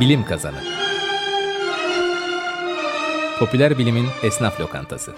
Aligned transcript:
Bilim 0.00 0.24
Kazanı 0.24 0.56
Popüler 3.38 3.78
Bilimin 3.78 4.06
Esnaf 4.22 4.60
Lokantası 4.60 5.14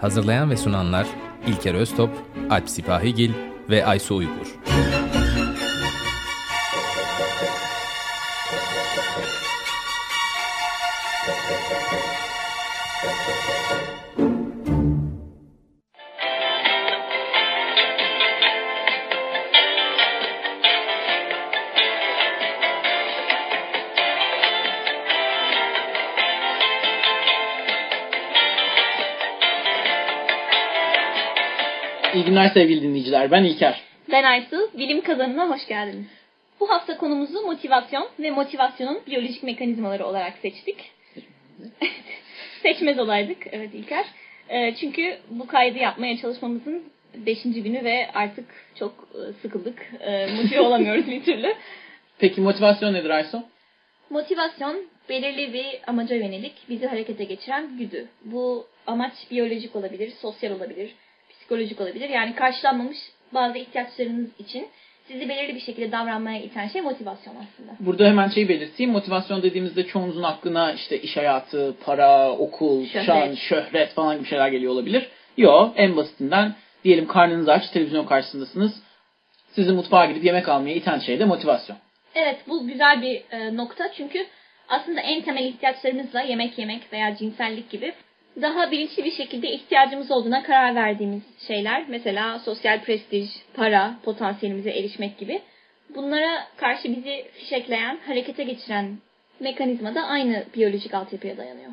Hazırlayan 0.00 0.50
ve 0.50 0.56
sunanlar 0.56 1.06
İlker 1.46 1.74
Öztop, 1.74 2.10
Alp 2.50 2.70
Sipahigil 2.70 3.32
ve 3.70 3.86
Aysu 3.86 4.14
Uygur. 4.16 4.65
İyi 32.16 32.24
günler 32.24 32.48
sevgili 32.48 32.82
dinleyiciler. 32.82 33.30
Ben 33.30 33.44
İlker. 33.44 33.80
Ben 34.10 34.22
Aysu. 34.22 34.70
Bilim 34.78 35.00
kazanına 35.00 35.50
hoş 35.50 35.66
geldiniz. 35.66 36.06
Bu 36.60 36.70
hafta 36.70 36.96
konumuzu 36.96 37.42
motivasyon 37.42 38.08
ve 38.18 38.30
motivasyonun 38.30 39.00
biyolojik 39.06 39.42
mekanizmaları 39.42 40.06
olarak 40.06 40.38
seçtik. 40.42 40.76
Seçmez 42.62 42.98
olaydık. 42.98 43.38
Evet 43.52 43.70
İlker. 43.74 44.04
Ee, 44.48 44.74
çünkü 44.80 45.16
bu 45.30 45.46
kaydı 45.46 45.78
yapmaya 45.78 46.18
çalışmamızın 46.18 46.82
5. 47.14 47.42
günü 47.42 47.84
ve 47.84 48.08
artık 48.14 48.44
çok 48.74 49.08
e, 49.14 49.32
sıkıldık. 49.42 49.92
Ee, 50.00 50.26
motive 50.26 50.60
olamıyoruz 50.66 51.06
bir 51.06 51.24
türlü. 51.24 51.54
Peki 52.18 52.40
motivasyon 52.40 52.94
nedir 52.94 53.10
Aysu? 53.10 53.42
Motivasyon 54.10 54.76
belirli 55.08 55.52
bir 55.52 55.66
amaca 55.86 56.16
yönelik 56.16 56.54
bizi 56.68 56.86
harekete 56.86 57.24
geçiren 57.24 57.78
güdü. 57.78 58.06
Bu 58.24 58.66
amaç 58.86 59.12
biyolojik 59.30 59.76
olabilir, 59.76 60.12
sosyal 60.20 60.52
olabilir, 60.52 60.90
psikolojik 61.46 61.80
olabilir. 61.80 62.08
Yani 62.08 62.34
karşılanmamış 62.34 62.98
bazı 63.34 63.58
ihtiyaçlarınız 63.58 64.28
için 64.38 64.66
sizi 65.08 65.28
belirli 65.28 65.54
bir 65.54 65.60
şekilde 65.60 65.92
davranmaya 65.92 66.42
iten 66.42 66.68
şey 66.68 66.80
motivasyon 66.82 67.34
aslında. 67.34 67.72
Burada 67.80 68.06
hemen 68.08 68.28
şeyi 68.28 68.48
belirteyim. 68.48 68.92
Motivasyon 68.92 69.42
dediğimizde 69.42 69.86
çoğunuzun 69.86 70.22
aklına 70.22 70.72
işte 70.72 71.00
iş 71.00 71.16
hayatı, 71.16 71.74
para, 71.84 72.30
okul, 72.32 72.86
Şöhret. 72.86 73.06
şan, 73.06 73.34
şöhret 73.34 73.92
falan 73.92 74.18
gibi 74.18 74.28
şeyler 74.28 74.48
geliyor 74.48 74.72
olabilir. 74.72 75.08
Yo, 75.36 75.72
en 75.76 75.96
basitinden 75.96 76.54
diyelim 76.84 77.06
karnınız 77.06 77.48
aç, 77.48 77.70
televizyon 77.70 78.06
karşısındasınız. 78.06 78.82
Sizi 79.52 79.72
mutfağa 79.72 80.06
gidip 80.06 80.24
yemek 80.24 80.48
almaya 80.48 80.74
iten 80.74 80.98
şey 80.98 81.18
de 81.18 81.24
motivasyon. 81.24 81.78
Evet 82.14 82.36
bu 82.48 82.66
güzel 82.66 83.02
bir 83.02 83.22
e, 83.30 83.56
nokta 83.56 83.92
çünkü 83.96 84.26
aslında 84.68 85.00
en 85.00 85.22
temel 85.22 85.44
ihtiyaçlarımızla 85.44 86.20
yemek 86.20 86.58
yemek 86.58 86.92
veya 86.92 87.16
cinsellik 87.16 87.70
gibi 87.70 87.92
daha 88.42 88.70
bilinçli 88.70 89.04
bir 89.04 89.12
şekilde 89.12 89.50
ihtiyacımız 89.50 90.10
olduğuna 90.10 90.42
karar 90.42 90.74
verdiğimiz 90.74 91.22
şeyler. 91.46 91.84
Mesela 91.88 92.38
sosyal 92.38 92.80
prestij, 92.80 93.28
para, 93.54 93.94
potansiyelimize 94.04 94.70
erişmek 94.70 95.18
gibi. 95.18 95.42
Bunlara 95.94 96.46
karşı 96.56 96.96
bizi 96.96 97.24
fişekleyen, 97.32 97.98
harekete 98.06 98.44
geçiren 98.44 98.98
mekanizma 99.40 99.94
da 99.94 100.02
aynı 100.02 100.44
biyolojik 100.54 100.94
altyapıya 100.94 101.36
dayanıyor. 101.36 101.70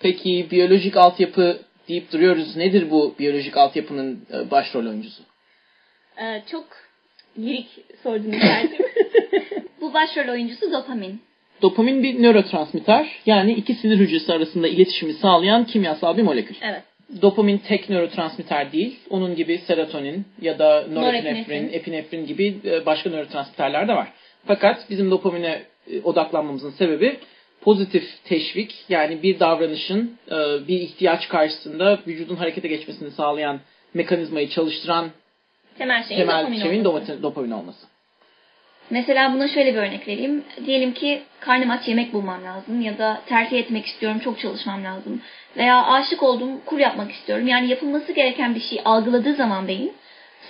Peki 0.00 0.46
biyolojik 0.50 0.96
altyapı 0.96 1.60
deyip 1.88 2.12
duruyoruz. 2.12 2.56
Nedir 2.56 2.90
bu 2.90 3.14
biyolojik 3.18 3.56
altyapının 3.56 4.26
e, 4.32 4.50
başrol 4.50 4.86
oyuncusu? 4.86 5.22
Ee, 6.22 6.42
çok 6.50 6.66
lirik 7.38 7.68
sordunuz 8.02 8.40
belki. 8.42 8.78
Bu 9.80 9.94
başrol 9.94 10.28
oyuncusu 10.28 10.72
dopamin. 10.72 11.22
Dopamin 11.62 12.02
bir 12.02 12.22
nörotransmitter 12.22 13.08
yani 13.26 13.52
iki 13.52 13.74
sinir 13.74 13.98
hücresi 13.98 14.32
arasında 14.32 14.68
iletişimi 14.68 15.12
sağlayan 15.12 15.64
kimyasal 15.64 16.16
bir 16.16 16.22
molekül. 16.22 16.54
Evet. 16.62 16.82
Dopamin 17.22 17.58
tek 17.58 17.90
nörotransmitter 17.90 18.72
değil. 18.72 18.98
Onun 19.10 19.36
gibi 19.36 19.58
serotonin 19.58 20.24
ya 20.42 20.58
da 20.58 20.86
norepinefrin, 20.92 21.68
epinefrin 21.72 22.26
gibi 22.26 22.54
e, 22.64 22.86
başka 22.86 23.10
nörotransmitterler 23.10 23.88
de 23.88 23.94
var. 23.94 24.08
Fakat 24.46 24.90
bizim 24.90 25.10
dopamine 25.10 25.62
e, 25.92 26.00
odaklanmamızın 26.00 26.70
sebebi 26.70 27.16
pozitif 27.60 28.04
teşvik 28.24 28.74
yani 28.88 29.22
bir 29.22 29.40
davranışın 29.40 30.18
e, 30.30 30.68
bir 30.68 30.80
ihtiyaç 30.80 31.28
karşısında 31.28 31.98
vücudun 32.06 32.36
harekete 32.36 32.68
geçmesini 32.68 33.10
sağlayan 33.10 33.60
mekanizmayı 33.94 34.48
çalıştıran 34.48 35.10
Temel 35.78 36.04
şeyin 36.08 36.20
temel 36.20 36.40
dopamin 36.40 36.62
şeyin 36.62 36.84
olması. 36.84 37.22
dopamin 37.22 37.50
olması. 37.50 37.86
Mesela 38.90 39.32
buna 39.34 39.48
şöyle 39.48 39.74
bir 39.74 39.78
örnek 39.78 40.08
vereyim. 40.08 40.44
Diyelim 40.66 40.92
ki 40.94 41.22
karnım 41.40 41.70
aç 41.70 41.88
yemek 41.88 42.12
bulmam 42.12 42.44
lazım 42.44 42.80
ya 42.80 42.98
da 42.98 43.20
terfi 43.26 43.56
etmek 43.56 43.86
istiyorum, 43.86 44.18
çok 44.24 44.38
çalışmam 44.38 44.84
lazım. 44.84 45.22
Veya 45.56 45.86
aşık 45.86 46.22
oldum, 46.22 46.60
kur 46.66 46.78
yapmak 46.78 47.12
istiyorum. 47.12 47.46
Yani 47.48 47.68
yapılması 47.68 48.12
gereken 48.12 48.54
bir 48.54 48.60
şey 48.60 48.80
algıladığı 48.84 49.34
zaman 49.34 49.68
beyin, 49.68 49.92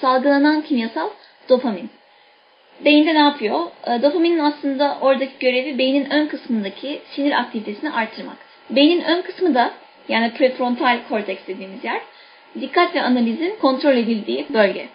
salgılanan 0.00 0.62
kimyasal 0.62 1.08
dopamin. 1.48 1.90
Beyinde 2.84 3.14
ne 3.14 3.18
yapıyor? 3.18 3.60
E, 3.86 4.02
Dopaminin 4.02 4.38
aslında 4.38 4.98
oradaki 5.00 5.32
görevi 5.40 5.78
beynin 5.78 6.10
ön 6.10 6.26
kısmındaki 6.26 7.00
sinir 7.10 7.32
aktivitesini 7.32 7.90
artırmak. 7.90 8.36
Beynin 8.70 9.02
ön 9.02 9.22
kısmı 9.22 9.54
da 9.54 9.70
yani 10.08 10.32
prefrontal 10.32 10.98
korteks 11.08 11.46
dediğimiz 11.46 11.84
yer 11.84 12.00
dikkat 12.60 12.94
ve 12.94 13.02
analizin 13.02 13.56
kontrol 13.60 13.96
edildiği 13.96 14.46
bölge. 14.52 14.88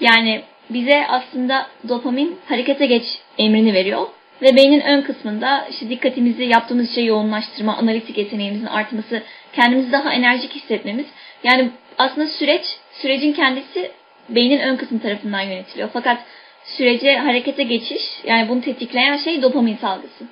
Yani 0.00 0.42
bize 0.70 1.06
aslında 1.08 1.66
dopamin 1.88 2.38
harekete 2.48 2.86
geç 2.86 3.04
emrini 3.38 3.74
veriyor 3.74 4.06
ve 4.42 4.56
beynin 4.56 4.80
ön 4.80 5.02
kısmında 5.02 5.66
işte 5.70 5.88
dikkatimizi 5.88 6.44
yaptığımız 6.44 6.90
işe 6.90 7.00
yoğunlaştırma, 7.00 7.76
analitik 7.76 8.18
yeteneğimizin 8.18 8.66
artması, 8.66 9.22
kendimizi 9.52 9.92
daha 9.92 10.12
enerjik 10.12 10.52
hissetmemiz. 10.52 11.06
Yani 11.44 11.70
aslında 11.98 12.26
süreç, 12.26 12.64
sürecin 12.92 13.32
kendisi 13.32 13.90
beynin 14.28 14.60
ön 14.60 14.76
kısmı 14.76 15.00
tarafından 15.00 15.40
yönetiliyor. 15.40 15.90
Fakat 15.92 16.18
sürece 16.64 17.16
harekete 17.16 17.62
geçiş, 17.62 18.02
yani 18.24 18.48
bunu 18.48 18.60
tetikleyen 18.60 19.16
şey 19.16 19.42
dopamin 19.42 19.76
salgısı. 19.76 20.24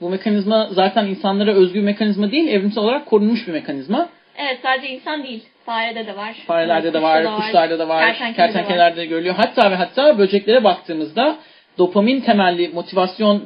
Bu 0.00 0.10
mekanizma 0.10 0.68
zaten 0.72 1.06
insanlara 1.06 1.52
özgü 1.52 1.78
bir 1.78 1.84
mekanizma 1.84 2.30
değil, 2.30 2.48
evrimsel 2.48 2.84
olarak 2.84 3.06
korunmuş 3.06 3.46
bir 3.46 3.52
mekanizma. 3.52 4.08
Evet 4.36 4.58
sadece 4.62 4.88
insan 4.88 5.22
değil, 5.22 5.42
farede 5.68 6.06
de 6.06 6.16
var. 6.16 6.34
Farelerde 6.46 6.92
de 6.92 7.02
var, 7.02 7.36
kuşlarda 7.36 7.78
da 7.78 7.88
var, 7.88 8.16
kertenkelelerde 8.36 8.96
de 8.96 9.06
görülüyor. 9.06 9.34
Hatta 9.34 9.70
ve 9.70 9.74
hatta 9.74 10.18
böceklere 10.18 10.64
baktığımızda 10.64 11.38
dopamin 11.78 12.20
temelli 12.20 12.68
motivasyon 12.68 13.44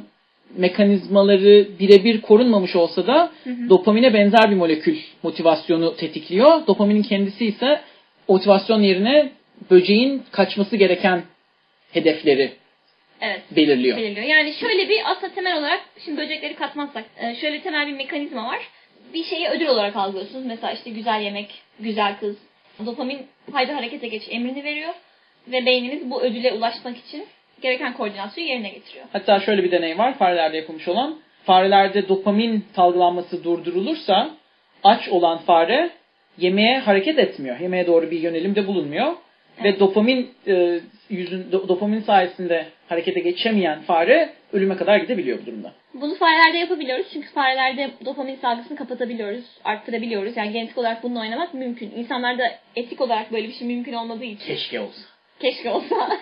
mekanizmaları 0.57 1.67
birebir 1.79 2.21
korunmamış 2.21 2.75
olsa 2.75 3.07
da 3.07 3.31
dopamine 3.69 4.13
benzer 4.13 4.51
bir 4.51 4.55
molekül 4.55 4.97
motivasyonu 5.23 5.95
tetikliyor. 5.95 6.67
Dopaminin 6.67 7.03
kendisi 7.03 7.45
ise 7.45 7.81
motivasyon 8.27 8.81
yerine 8.81 9.31
böceğin 9.71 10.23
kaçması 10.31 10.75
gereken 10.75 11.21
hedefleri 11.91 12.51
Evet. 13.21 13.41
belirliyor. 13.55 13.97
belirliyor. 13.97 14.25
Yani 14.25 14.53
şöyle 14.53 14.89
bir 14.89 15.01
aslında 15.05 15.33
temel 15.33 15.57
olarak 15.57 15.81
şimdi 16.05 16.17
böcekleri 16.21 16.53
katmazsak 16.55 17.03
e, 17.17 17.35
şöyle 17.35 17.61
temel 17.61 17.87
bir 17.87 17.93
mekanizma 17.93 18.47
var. 18.47 18.59
Bir 19.13 19.23
şeyi 19.23 19.49
ödül 19.49 19.67
olarak 19.67 19.95
algılıyorsunuz. 19.95 20.45
Mesela 20.45 20.73
işte 20.73 20.89
güzel 20.89 21.21
yemek, 21.21 21.49
güzel 21.79 22.17
kız. 22.19 22.35
Dopamin 22.85 23.27
haydi 23.51 23.71
harekete 23.71 24.07
geç 24.07 24.23
emrini 24.29 24.63
veriyor 24.63 24.93
ve 25.47 25.65
beyniniz 25.65 26.11
bu 26.11 26.21
ödüle 26.21 26.51
ulaşmak 26.51 26.97
için 26.97 27.25
gereken 27.61 27.93
koordinasyonu 27.93 28.47
yerine 28.47 28.69
getiriyor. 28.69 29.05
Hatta 29.13 29.39
şöyle 29.39 29.63
bir 29.63 29.71
deney 29.71 29.97
var 29.97 30.17
farelerde 30.17 30.57
yapılmış 30.57 30.87
olan. 30.87 31.19
Farelerde 31.43 32.07
dopamin 32.09 32.65
salgılanması 32.75 33.43
durdurulursa 33.43 34.29
aç 34.83 35.09
olan 35.09 35.37
fare 35.37 35.89
yemeğe 36.37 36.79
hareket 36.79 37.19
etmiyor. 37.19 37.59
Yemeğe 37.59 37.87
doğru 37.87 38.11
bir 38.11 38.19
yönelimde 38.19 38.67
bulunmuyor. 38.67 39.13
Ve 39.63 39.79
dopamin 39.79 40.31
e, 40.47 40.79
yüzün 41.09 41.51
do- 41.51 41.67
dopamin 41.67 42.01
sayesinde 42.01 42.65
harekete 42.89 43.19
geçemeyen 43.19 43.81
fare 43.81 44.29
ölüme 44.53 44.77
kadar 44.77 44.97
gidebiliyor 44.97 45.41
bu 45.41 45.45
durumda. 45.45 45.73
Bunu 45.93 46.15
farelerde 46.15 46.57
yapabiliyoruz 46.57 47.05
çünkü 47.13 47.27
farelerde 47.27 47.89
dopamin 48.05 48.35
salgısını 48.35 48.77
kapatabiliyoruz, 48.77 49.45
arttırabiliyoruz. 49.63 50.37
Yani 50.37 50.51
genetik 50.51 50.77
olarak 50.77 51.03
bununla 51.03 51.19
oynamak 51.19 51.53
mümkün. 51.53 51.91
İnsanlarda 51.95 52.43
etik 52.75 53.01
olarak 53.01 53.31
böyle 53.31 53.47
bir 53.47 53.53
şey 53.53 53.67
mümkün 53.67 53.93
olmadığı 53.93 54.23
için. 54.23 54.45
Keşke 54.45 54.79
olsa. 54.79 55.01
Keşke 55.39 55.69
olsa. 55.69 56.19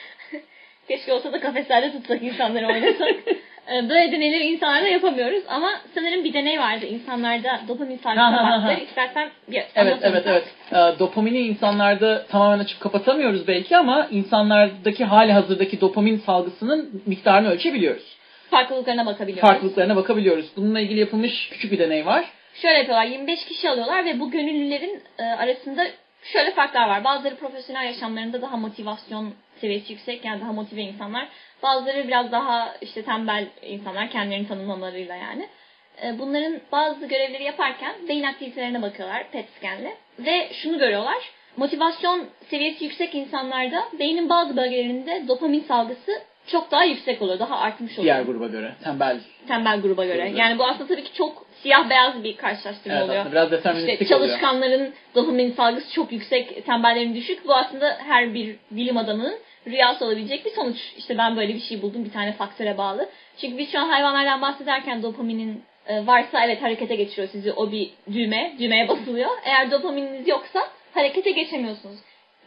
Keşke 0.88 1.12
olsa 1.12 1.32
da 1.32 1.40
kafeslerde 1.40 1.92
tutsak 1.92 2.22
insanları 2.22 2.66
oynasak. 2.66 3.08
Ee, 3.72 3.88
Böyle 3.88 4.12
deneyleri 4.12 4.44
insanlarda 4.44 4.88
yapamıyoruz 4.88 5.42
ama 5.48 5.70
sanırım 5.94 6.24
bir 6.24 6.32
deney 6.32 6.58
vardı 6.58 6.86
insanlarda 6.86 7.60
dopamin 7.68 7.98
salgısı 7.98 8.82
İstersen 8.82 9.30
bir 9.48 9.62
Evet 9.74 9.98
evet 10.02 10.22
evet. 10.26 10.44
E, 10.72 10.98
dopamini 10.98 11.38
insanlarda 11.38 12.26
tamamen 12.26 12.58
açıp 12.58 12.80
kapatamıyoruz 12.80 13.48
belki 13.48 13.76
ama 13.76 14.06
insanlardaki 14.10 15.04
hali 15.04 15.32
hazırdaki 15.32 15.80
dopamin 15.80 16.18
salgısının 16.18 17.02
miktarını 17.06 17.50
ölçebiliyoruz. 17.50 18.16
farklılıklarına 18.50 19.06
bakabiliyoruz. 19.06 19.50
Farklılıklarına 19.50 19.96
bakabiliyoruz. 19.96 20.46
Bununla 20.56 20.80
ilgili 20.80 21.00
yapılmış 21.00 21.48
küçük 21.50 21.72
bir 21.72 21.78
deney 21.78 22.06
var. 22.06 22.24
Şöyle 22.54 22.78
yapıyorlar. 22.78 23.04
25 23.04 23.44
kişi 23.44 23.70
alıyorlar 23.70 24.04
ve 24.04 24.20
bu 24.20 24.30
gönüllülerin 24.30 25.02
e, 25.18 25.22
arasında 25.22 25.86
şöyle 26.22 26.50
farklar 26.50 26.88
var. 26.88 27.04
Bazıları 27.04 27.36
profesyonel 27.36 27.86
yaşamlarında 27.86 28.42
daha 28.42 28.56
motivasyon 28.56 29.34
seviyesi 29.60 29.92
yüksek 29.92 30.24
yani 30.24 30.40
daha 30.40 30.52
motive 30.52 30.82
insanlar. 30.82 31.28
Bazıları 31.62 32.08
biraz 32.08 32.32
daha 32.32 32.74
işte 32.80 33.02
tembel 33.02 33.46
insanlar 33.62 34.10
kendilerini 34.10 34.48
tanımlamalarıyla 34.48 35.16
yani. 35.16 35.48
E, 36.02 36.18
bunların 36.18 36.60
bazı 36.72 37.06
görevleri 37.06 37.42
yaparken 37.42 37.94
beyin 38.08 38.22
aktivitelerine 38.22 38.82
bakıyorlar 38.82 39.30
PET 39.30 39.46
scanle 39.58 39.96
ve 40.18 40.48
şunu 40.52 40.78
görüyorlar. 40.78 41.18
Motivasyon 41.56 42.26
seviyesi 42.50 42.84
yüksek 42.84 43.14
insanlarda 43.14 43.88
beynin 43.98 44.28
bazı 44.28 44.56
bölgelerinde 44.56 45.24
dopamin 45.28 45.60
salgısı 45.60 46.12
çok 46.48 46.70
daha 46.70 46.84
yüksek 46.84 47.22
oluyor, 47.22 47.38
daha 47.38 47.58
artmış 47.58 47.98
oluyor. 47.98 48.04
Diğer 48.14 48.22
gruba 48.26 48.46
göre. 48.46 48.74
Tembel. 48.84 49.20
Tembel 49.48 49.80
gruba 49.80 50.04
göre. 50.04 50.28
Gruba. 50.28 50.40
Yani 50.40 50.58
bu 50.58 50.64
aslında 50.66 50.86
tabii 50.86 51.04
ki 51.04 51.12
çok 51.14 51.46
siyah 51.62 51.90
beyaz 51.90 52.24
bir 52.24 52.36
karşılaştırma 52.36 52.96
Evet, 52.98 53.08
oluyor. 53.08 53.32
biraz 53.32 53.50
deterministik 53.50 54.02
İşte 54.02 54.16
oluyor. 54.16 54.28
çalışkanların 54.30 54.94
dopamin 55.14 55.52
salgısı 55.52 55.92
çok 55.94 56.12
yüksek, 56.12 56.66
tembellerin 56.66 57.14
düşük. 57.14 57.46
Bu 57.48 57.54
aslında 57.54 57.98
her 58.06 58.34
bir 58.34 58.56
bilim 58.70 58.96
adamının 58.96 59.34
rüyası 59.66 60.04
olabilecek 60.04 60.44
bir 60.44 60.50
sonuç. 60.50 60.76
İşte 60.98 61.18
ben 61.18 61.36
böyle 61.36 61.54
bir 61.54 61.60
şey 61.60 61.82
buldum 61.82 62.04
bir 62.04 62.12
tane 62.12 62.32
faktöre 62.32 62.78
bağlı. 62.78 63.08
Çünkü 63.40 63.58
biz 63.58 63.72
şu 63.72 63.78
an 63.78 63.88
hayvanlardan 63.88 64.42
bahsederken 64.42 65.02
dopaminin 65.02 65.62
e, 65.86 66.06
varsa 66.06 66.44
evet 66.44 66.62
harekete 66.62 66.94
geçiriyor 66.94 67.28
sizi 67.32 67.52
o 67.52 67.72
bir 67.72 67.90
düğme, 68.12 68.52
düğmeye 68.58 68.88
basılıyor. 68.88 69.30
Eğer 69.44 69.70
dopamininiz 69.70 70.28
yoksa 70.28 70.60
harekete 70.94 71.30
geçemiyorsunuz. 71.30 71.98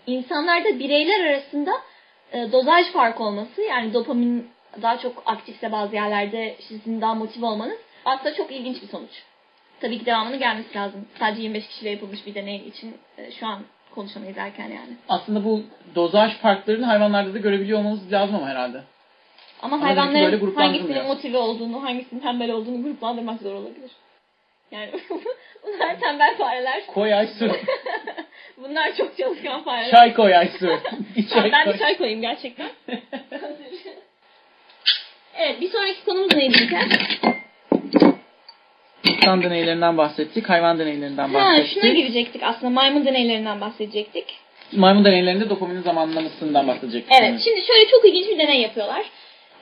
İnsanlarda 0.07 0.80
bireyler 0.80 1.25
arasında 1.25 1.71
e, 2.33 2.51
dozaj 2.51 2.86
farkı 2.86 3.24
olması 3.24 3.62
yani 3.62 3.94
dopamin 3.94 4.50
daha 4.81 4.98
çok 4.98 5.24
aktifse 5.25 5.72
bazı 5.72 5.95
yerlerde 5.95 6.56
sizin 6.68 7.01
daha 7.01 7.16
motive 7.16 7.45
olmanız 7.45 7.78
aslında 8.06 8.36
çok 8.36 8.51
ilginç 8.51 8.81
bir 8.81 8.88
sonuç. 8.88 9.24
Tabii 9.81 10.00
ki 10.00 10.06
devamını 10.06 10.36
gelmesi 10.36 10.75
lazım. 10.75 11.07
Sadece 11.19 11.42
25 11.42 11.68
kişiyle 11.68 11.89
yapılmış 11.89 12.25
bir 12.25 12.36
deney 12.36 12.57
için 12.57 12.98
e, 13.18 13.31
şu 13.31 13.48
an 13.48 13.62
konuşamayız 13.95 14.38
erken 14.38 14.68
yani. 14.68 14.98
Aslında 15.10 15.44
bu 15.44 15.63
dozaj 15.95 16.33
farklarını 16.33 16.86
hayvanlarda 16.86 17.33
da 17.33 17.38
görebiliyor 17.38 17.80
olmamız 17.80 18.12
lazım 18.12 18.36
ama 18.36 18.48
herhalde. 18.50 18.81
Ama 19.62 19.75
Ama 19.75 19.86
hayvanların 19.86 20.56
hangisinin 20.56 21.07
motive 21.07 21.38
olduğunu, 21.38 21.83
hangisinin 21.83 22.19
tembel 22.19 22.51
olduğunu 22.51 22.83
gruplandırmak 22.83 23.42
zor 23.42 23.54
olabilir. 23.54 23.92
Yani 24.72 24.92
bunlar 25.63 26.00
tembel 26.00 26.38
fareler. 26.38 26.86
Koy 26.88 27.13
Aysu. 27.13 27.45
bunlar 28.57 28.95
çok 28.98 29.18
çalışkan 29.18 29.63
fareler. 29.63 29.92
çay 29.92 30.13
koy 30.13 30.36
Aysu. 30.36 30.68
Bir 31.15 31.27
çay 31.30 31.51
ben 31.51 31.63
koy. 31.65 31.74
bir 31.74 31.80
çay 31.80 31.98
koyayım 31.98 32.21
gerçekten. 32.21 32.68
evet 35.38 35.62
bir 35.62 35.69
sonraki 35.69 36.03
konumuz 36.06 36.36
neydi 36.36 36.57
İlker? 36.63 36.86
İnsan 39.03 39.44
deneylerinden 39.44 39.98
bahsettik, 39.98 40.50
hayvan 40.50 40.80
deneylerinden 40.80 41.27
Ha, 41.30 41.33
bahsettik. 41.33 41.74
şuna 41.81 41.92
girecektik 41.94 42.44
aslında 42.44 42.69
maymun 42.69 43.06
deneylerinden 43.06 43.62
bahsedecektik. 43.62 44.25
Maymun 44.71 45.06
deneylerinde 45.06 45.50
dopaminin 45.50 45.81
zamanlamasından 45.81 46.68
bahsedecektik. 46.68 47.15
Evet 47.21 47.42
şimdi 47.44 47.62
şöyle 47.62 47.88
çok 47.92 48.06
ilginç 48.06 48.27
bir 48.30 48.39
deney 48.39 48.62
yapıyorlar. 48.62 49.06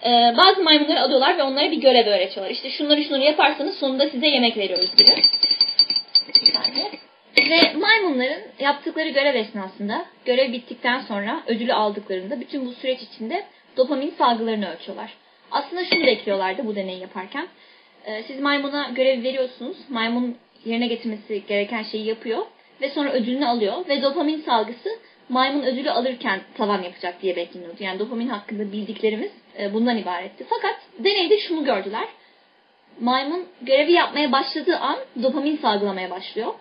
Ee, 0.03 0.33
bazı 0.37 0.63
maymunları 0.63 1.01
alıyorlar 1.01 1.37
ve 1.37 1.43
onlara 1.43 1.71
bir 1.71 1.77
görev 1.81 2.07
öğretiyorlar. 2.07 2.51
İşte 2.51 2.69
şunları 2.69 3.03
şunları 3.03 3.21
yaparsanız 3.23 3.77
sonunda 3.79 4.09
size 4.09 4.27
yemek 4.27 4.57
veriyoruz 4.57 4.95
gibi. 4.95 5.11
Bir 6.41 6.51
saniye. 6.53 6.91
Ve 7.49 7.73
maymunların 7.73 8.41
yaptıkları 8.59 9.09
görev 9.09 9.35
esnasında 9.35 10.05
görev 10.25 10.51
bittikten 10.51 10.99
sonra 10.99 11.43
ödülü 11.47 11.73
aldıklarında 11.73 12.39
bütün 12.39 12.65
bu 12.65 12.71
süreç 12.71 13.01
içinde 13.01 13.45
dopamin 13.77 14.13
salgılarını 14.17 14.73
ölçüyorlar. 14.73 15.13
Aslında 15.51 15.85
şunu 15.85 16.05
bekliyorlardı 16.05 16.65
bu 16.65 16.75
deneyi 16.75 17.01
yaparken. 17.01 17.47
Ee, 18.05 18.23
siz 18.23 18.39
maymuna 18.39 18.89
görev 18.89 19.23
veriyorsunuz. 19.23 19.77
Maymun 19.89 20.37
yerine 20.65 20.87
getirmesi 20.87 21.43
gereken 21.47 21.83
şeyi 21.83 22.05
yapıyor 22.05 22.45
ve 22.81 22.89
sonra 22.89 23.11
ödülünü 23.11 23.45
alıyor 23.45 23.87
ve 23.89 24.01
dopamin 24.01 24.41
salgısı 24.41 24.89
maymun 25.29 25.63
ödülü 25.63 25.91
alırken 25.91 26.41
tavan 26.57 26.81
yapacak 26.81 27.21
diye 27.21 27.35
bekleniyordu. 27.35 27.83
Yani 27.83 27.99
dopamin 27.99 28.27
hakkında 28.27 28.71
bildiklerimiz 28.71 29.31
e, 29.59 29.73
bundan 29.73 29.97
ibaretti. 29.97 30.45
Fakat 30.49 30.75
deneyde 30.99 31.39
şunu 31.39 31.65
gördüler. 31.65 32.07
Maymun 32.99 33.45
görevi 33.61 33.91
yapmaya 33.91 34.31
başladığı 34.31 34.77
an 34.77 34.97
dopamin 35.23 35.57
salgılamaya 35.57 36.09
başlıyor. 36.09 36.53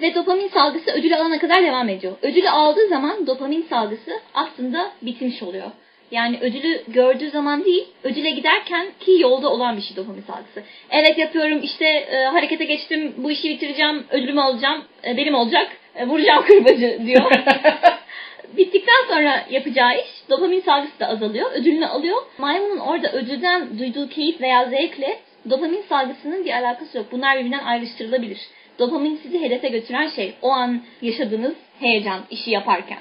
Ve 0.00 0.14
dopamin 0.14 0.48
salgısı 0.48 0.90
ödülü 0.90 1.16
alana 1.16 1.38
kadar 1.38 1.62
devam 1.62 1.88
ediyor. 1.88 2.12
Ödülü 2.22 2.50
aldığı 2.50 2.88
zaman 2.88 3.26
dopamin 3.26 3.66
salgısı 3.70 4.20
aslında 4.34 4.90
bitmiş 5.02 5.42
oluyor. 5.42 5.70
Yani 6.10 6.38
ödülü 6.40 6.82
gördüğü 6.88 7.30
zaman 7.30 7.64
değil, 7.64 7.86
ödüle 8.04 8.30
giderken 8.30 8.86
ki 9.00 9.16
yolda 9.20 9.50
olan 9.50 9.76
bir 9.76 9.82
şey 9.82 9.96
dopamin 9.96 10.22
salgısı. 10.22 10.62
Evet 10.90 11.18
yapıyorum, 11.18 11.60
işte 11.62 11.84
e, 11.86 12.24
harekete 12.24 12.64
geçtim, 12.64 13.14
bu 13.16 13.30
işi 13.30 13.48
bitireceğim, 13.48 14.04
ödülümü 14.10 14.40
alacağım, 14.40 14.84
e, 15.04 15.16
benim 15.16 15.34
olacak, 15.34 15.68
e, 15.96 16.06
vuracağım 16.06 16.44
kırbacı 16.44 16.98
diyor. 17.06 17.32
Bittikten 18.56 19.04
sonra 19.08 19.44
yapacağı 19.50 19.94
iş 19.94 20.30
dopamin 20.30 20.60
salgısı 20.60 21.00
da 21.00 21.08
azalıyor. 21.08 21.52
Ödülünü 21.52 21.86
alıyor. 21.86 22.16
Maymunun 22.38 22.78
orada 22.78 23.12
ödülden 23.12 23.78
duyduğu 23.78 24.08
keyif 24.08 24.40
veya 24.40 24.64
zevkle 24.64 25.18
dopamin 25.50 25.82
salgısının 25.88 26.44
bir 26.44 26.52
alakası 26.52 26.98
yok. 26.98 27.06
Bunlar 27.12 27.38
birbirinden 27.38 27.64
ayrıştırılabilir. 27.64 28.38
Dopamin 28.78 29.16
sizi 29.22 29.40
hedefe 29.40 29.68
götüren 29.68 30.08
şey. 30.08 30.34
O 30.42 30.50
an 30.50 30.82
yaşadığınız 31.02 31.54
heyecan 31.80 32.20
işi 32.30 32.50
yaparken. 32.50 32.98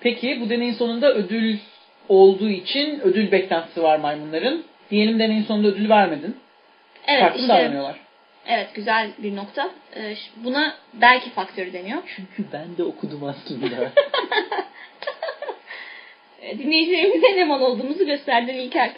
Peki 0.00 0.40
bu 0.40 0.50
deneyin 0.50 0.72
sonunda 0.72 1.12
ödül 1.14 1.58
olduğu 2.08 2.48
için 2.48 3.00
ödül 3.00 3.32
beklentisi 3.32 3.82
var 3.82 3.98
maymunların. 3.98 4.64
Diyelim 4.90 5.18
deneyin 5.18 5.42
sonunda 5.42 5.68
ödül 5.68 5.88
vermedin. 5.88 6.36
Evet 7.06 7.22
Farklı 7.22 7.40
işte 7.40 7.52
davranıyorlar? 7.52 7.96
evet 8.46 8.74
güzel 8.74 9.10
bir 9.18 9.36
nokta. 9.36 9.70
Ee, 9.96 10.14
Buna 10.36 10.74
belki 10.94 11.30
faktörü 11.30 11.72
deniyor. 11.72 12.02
Çünkü 12.16 12.52
ben 12.52 12.76
de 12.76 12.82
okudum 12.84 13.24
aslında. 13.24 13.66
E, 16.42 16.58
dinleyicilerimize 16.58 17.36
ne 17.36 17.44
mal 17.44 17.60
olduğumuzu 17.60 18.06
gösterdi 18.06 18.50
İlker. 18.52 18.90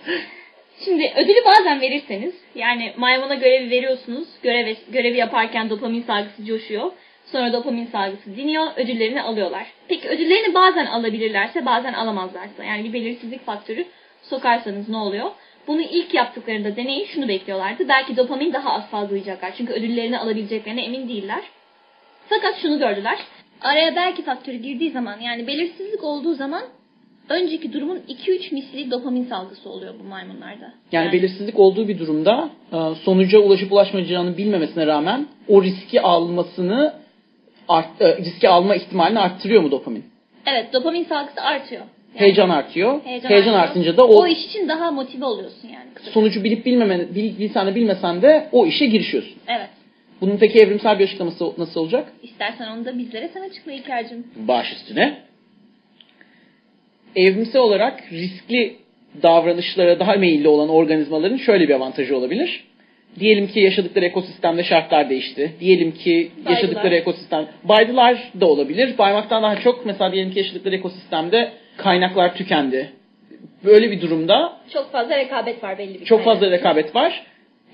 Şimdi 0.85 1.13
ödülü 1.17 1.45
bazen 1.47 1.81
verirseniz 1.81 2.35
yani 2.55 2.93
maymuna 2.97 3.35
görevi 3.35 3.71
veriyorsunuz. 3.71 4.29
Görevi, 4.43 4.77
görevi 4.89 5.17
yaparken 5.17 5.71
dopamin 5.71 6.03
salgısı 6.03 6.45
coşuyor. 6.45 6.93
Sonra 7.25 7.53
dopamin 7.53 7.87
salgısı 7.87 8.37
diniyor. 8.37 8.67
Ödüllerini 8.77 9.23
alıyorlar. 9.23 9.67
Peki 9.89 10.09
ödüllerini 10.09 10.55
bazen 10.55 10.87
alabilirlerse 10.87 11.67
bazen 11.67 11.93
alamazlarsa 11.93 12.65
yani 12.65 12.85
bir 12.85 12.93
belirsizlik 12.93 13.47
faktörü 13.47 13.85
sokarsanız 14.23 14.89
ne 14.89 14.97
oluyor? 14.97 15.31
Bunu 15.67 15.81
ilk 15.81 16.15
yaptıklarında 16.15 16.77
deneyi 16.77 17.07
şunu 17.07 17.29
bekliyorlardı. 17.29 17.89
Belki 17.89 18.17
dopamin 18.17 18.53
daha 18.53 18.73
az 18.73 18.89
salgılayacaklar. 18.91 19.55
Çünkü 19.57 19.73
ödüllerini 19.73 20.19
alabileceklerine 20.19 20.85
emin 20.85 21.09
değiller. 21.09 21.43
Fakat 22.29 22.57
şunu 22.63 22.79
gördüler. 22.79 23.19
Araya 23.61 23.97
belki 23.97 24.23
faktörü 24.23 24.57
girdiği 24.57 24.91
zaman 24.91 25.21
yani 25.21 25.47
belirsizlik 25.47 26.05
olduğu 26.05 26.35
zaman 26.35 26.63
önceki 27.29 27.73
durumun 27.73 28.01
2-3 28.09 28.55
misli 28.55 28.91
dopamin 28.91 29.25
salgısı 29.25 29.71
oluyor 29.71 29.95
bu 30.05 30.09
maymunlarda. 30.09 30.73
Yani 30.93 31.13
belirsizlik 31.13 31.59
olduğu 31.59 31.89
bir 31.89 31.99
durumda 31.99 32.51
e, 32.73 32.77
sonuca 33.05 33.39
ulaşıp 33.39 33.73
ulaşmayacağını 33.73 34.37
bilmemesine 34.37 34.87
rağmen 34.87 35.27
o 35.49 35.63
riski 35.63 36.01
almasını 36.01 36.95
art, 37.69 38.03
e, 38.03 38.17
riski 38.17 38.49
alma 38.49 38.75
ihtimalini 38.77 39.19
arttırıyor 39.19 39.63
mu 39.63 39.71
dopamin? 39.71 40.05
Evet 40.47 40.73
dopamin 40.73 41.05
salgısı 41.05 41.41
artıyor. 41.41 41.83
Yani 41.83 42.21
Heyecan 42.21 42.51
artıyor. 42.51 43.01
heyecan 43.05 43.29
Heyecan, 43.31 43.53
artıyor. 43.55 43.69
artınca 43.69 43.97
da 43.97 44.05
o, 44.07 44.23
o 44.23 44.27
iş 44.27 44.45
için 44.47 44.69
daha 44.69 44.91
motive 44.91 45.25
oluyorsun 45.25 45.69
yani. 45.69 45.95
kısaca. 45.95 46.13
sonucu 46.13 46.45
bilip 46.45 46.67
bilmemen, 46.67 47.15
bil, 47.15 47.39
bilsen 47.39 47.67
de 47.67 47.75
bilmesen 47.75 48.23
de 48.23 48.49
o 48.53 48.67
işe 48.67 48.87
girişiyorsun. 48.87 49.35
Evet. 49.49 49.69
Bunun 50.21 50.37
peki 50.37 50.59
evrimsel 50.59 50.99
bir 50.99 51.05
açıklaması 51.05 51.45
nasıl 51.59 51.81
olacak? 51.81 52.13
İstersen 52.23 52.77
onu 52.77 52.85
da 52.85 52.99
bizlere 52.99 53.29
sen 53.35 53.41
açıkla 53.41 53.73
İlker'cim. 53.73 54.27
Baş 54.37 54.73
üstüne. 54.73 55.19
Evrimsel 57.17 57.61
olarak 57.63 58.03
riskli 58.13 58.77
davranışlara 59.23 59.99
daha 60.01 60.13
meyilli 60.13 60.49
olan 60.49 60.69
organizmaların 60.69 61.37
şöyle 61.37 61.69
bir 61.69 61.75
avantajı 61.75 62.17
olabilir. 62.17 62.65
Diyelim 63.21 63.49
ki 63.49 63.61
yaşadıkları 63.61 64.05
ekosistemde 64.05 64.65
şartlar 64.65 65.11
değişti. 65.11 65.53
Diyelim 65.61 65.93
ki 65.93 66.31
Baydılar. 66.37 66.51
yaşadıkları 66.51 66.95
ekosistem... 66.95 67.47
Baydılar 67.65 68.31
da 68.41 68.47
olabilir. 68.47 68.99
Baymaktan 68.99 69.43
daha 69.43 69.57
çok 69.57 69.87
mesela 69.87 70.13
diyelim 70.13 70.33
ki 70.33 70.39
yaşadıkları 70.39 70.75
ekosistemde 70.77 71.53
kaynaklar 71.77 72.35
tükendi. 72.35 72.93
Böyle 73.65 73.91
bir 73.91 74.01
durumda 74.01 74.53
Çok 74.73 74.93
fazla 74.93 75.17
rekabet 75.17 75.63
var 75.63 75.79
belli 75.79 76.01
bir 76.01 76.05
çok 76.05 76.25
kaynak. 76.25 76.25
fazla 76.25 76.51
rekabet 76.51 76.95
var. 76.95 77.23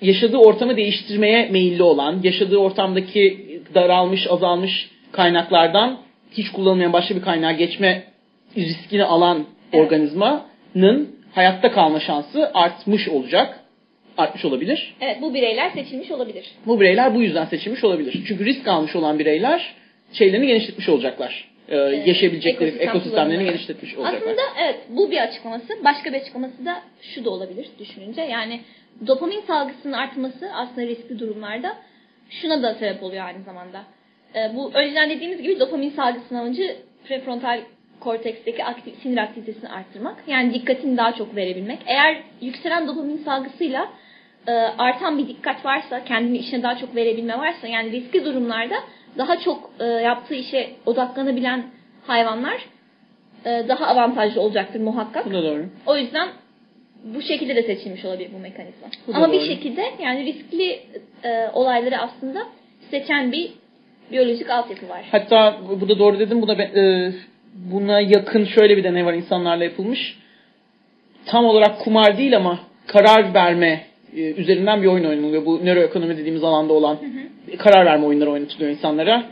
Yaşadığı 0.03 0.37
ortamı 0.37 0.77
değiştirmeye 0.77 1.49
meyilli 1.51 1.83
olan, 1.83 2.21
yaşadığı 2.23 2.57
ortamdaki 2.59 3.47
daralmış, 3.75 4.27
azalmış 4.31 4.91
kaynaklardan 5.13 5.99
hiç 6.33 6.51
kullanılmayan 6.51 6.93
başka 6.93 7.17
bir 7.17 7.23
kaynağa 7.23 7.53
geçme 7.53 8.03
riskini 8.57 9.05
alan 9.05 9.47
Evet. 9.73 9.85
organizmanın 9.85 11.17
hayatta 11.35 11.73
kalma 11.73 12.01
şansı 12.01 12.51
artmış 12.55 13.09
olacak. 13.09 13.61
Artmış 14.19 14.45
olabilir. 14.45 14.95
Evet 15.01 15.19
bu 15.23 15.35
bireyler 15.35 15.71
seçilmiş 15.71 16.11
olabilir. 16.11 16.45
Bu 16.67 16.81
bireyler 16.81 17.15
bu 17.15 17.23
yüzden 17.23 17.45
seçilmiş 17.45 17.85
olabilir. 17.85 18.25
Çünkü 18.29 18.45
risk 18.45 18.69
almış 18.69 18.97
olan 18.97 19.19
bireyler 19.19 19.75
şeylerini 20.13 20.47
genişletmiş 20.47 20.89
olacaklar. 20.89 21.49
e, 21.69 21.77
yaşayabilecekleri 21.77 22.69
ekosistem 22.69 22.89
ekosistemlerini 22.89 23.45
geliştirmiş 23.45 23.97
olacaklar. 23.97 24.19
Aslında 24.19 24.43
evet 24.61 24.77
bu 24.89 25.11
bir 25.11 25.19
açıklaması. 25.19 25.69
Başka 25.85 26.13
bir 26.13 26.21
açıklaması 26.21 26.65
da 26.65 26.83
şu 27.15 27.25
da 27.25 27.31
olabilir 27.31 27.67
düşününce. 27.79 28.21
Yani 28.23 28.61
dopamin 29.07 29.41
salgısının 29.47 29.93
artması 29.93 30.51
aslında 30.55 30.87
riskli 30.87 31.19
durumlarda 31.19 31.77
şuna 32.31 32.63
da 32.63 32.75
sebep 32.75 33.03
oluyor 33.03 33.25
aynı 33.25 33.43
zamanda. 33.43 33.83
Ee, 34.35 34.57
bu 34.57 34.71
önceden 34.75 35.11
dediğimiz 35.11 35.43
gibi 35.43 35.61
dopamin 35.61 35.91
salgısının 35.91 36.39
amacı 36.39 36.77
prefrontal 37.09 37.61
korteksteki 38.09 38.65
aktif, 38.65 38.95
sinir 39.03 39.17
aktivitesini 39.17 39.69
arttırmak. 39.69 40.17
Yani 40.27 40.55
dikkatini 40.55 40.97
daha 40.97 41.13
çok 41.15 41.37
verebilmek. 41.37 41.79
Eğer 41.87 42.17
yükselen 42.41 42.89
dopamin 42.89 43.17
salgısıyla 43.25 43.89
e, 44.47 44.53
artan 44.79 45.19
bir 45.19 45.29
dikkat 45.29 45.65
varsa, 45.65 46.05
kendini 46.05 46.39
işine 46.39 46.63
daha 46.63 46.79
çok 46.79 46.97
verebilme 46.97 47.39
varsa 47.39 47.67
yani 47.67 47.93
riskli 47.93 48.25
durumlarda 48.25 48.75
daha 49.19 49.41
çok 49.41 49.71
e, 49.81 49.85
yaptığı 49.85 50.35
işe 50.35 50.71
odaklanabilen 50.87 51.63
hayvanlar 52.07 52.59
e, 53.45 53.69
daha 53.69 53.87
avantajlı 53.87 54.41
olacaktır 54.41 54.81
muhakkak. 54.81 55.27
Bu 55.27 55.33
da 55.33 55.43
doğru. 55.43 55.65
O 55.87 55.97
yüzden 55.97 56.29
bu 57.05 57.23
şekilde 57.23 57.57
de 57.57 57.63
seçilmiş 57.63 58.05
olabilir 58.05 58.31
bu 58.35 58.39
mekanizma. 58.39 58.89
Bu 59.07 59.15
Ama 59.15 59.33
bir 59.33 59.39
doğru. 59.41 59.47
şekilde 59.47 59.85
yani 60.03 60.25
riskli 60.25 60.81
e, 61.25 61.49
olayları 61.53 61.99
aslında 61.99 62.47
seçen 62.91 63.33
bir 63.33 63.51
biyolojik 64.13 64.51
altyapı 64.51 64.89
var. 64.89 65.05
Hatta 65.11 65.57
bu 65.81 65.89
da 65.89 65.99
doğru 65.99 66.19
dedim. 66.19 66.43
Bu 66.43 66.49
da 66.49 66.59
be- 66.59 66.73
e, 66.81 67.13
buna 67.73 68.01
yakın 68.01 68.45
şöyle 68.45 68.77
bir 68.77 68.85
deney 68.85 69.07
var 69.07 69.15
insanlarla 69.15 69.65
yapılmış. 69.65 70.19
Tam 71.27 71.45
olarak 71.45 71.81
kumar 71.81 72.19
değil 72.19 72.37
ama 72.37 72.59
karar 72.87 73.35
verme 73.35 73.81
e, 74.17 74.21
üzerinden 74.21 74.83
bir 74.83 74.87
oyun 74.87 75.05
oynanıyor. 75.05 75.47
Bu 75.47 75.65
nöroekonomi 75.65 76.17
dediğimiz 76.17 76.45
alanda 76.45 76.73
olan 76.73 76.99
karar 77.59 77.87
verme 77.87 78.07
oyunları 78.07 78.31
oynatılıyor 78.31 78.71
insanlara. 78.71 79.25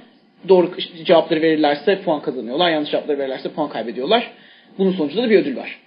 Doğru 0.49 0.71
cevapları 1.05 1.43
verirlerse 1.43 2.03
puan 2.03 2.23
kazanıyorlar. 2.23 2.71
Yanlış 2.71 2.91
cevapları 2.91 3.19
verirlerse 3.19 3.49
puan 3.49 3.69
kaybediyorlar. 3.69 4.31
Bunun 4.79 4.93
sonucunda 4.93 5.23
da 5.23 5.31
bir 5.31 5.39
ödül 5.39 5.57
var. 5.57 5.79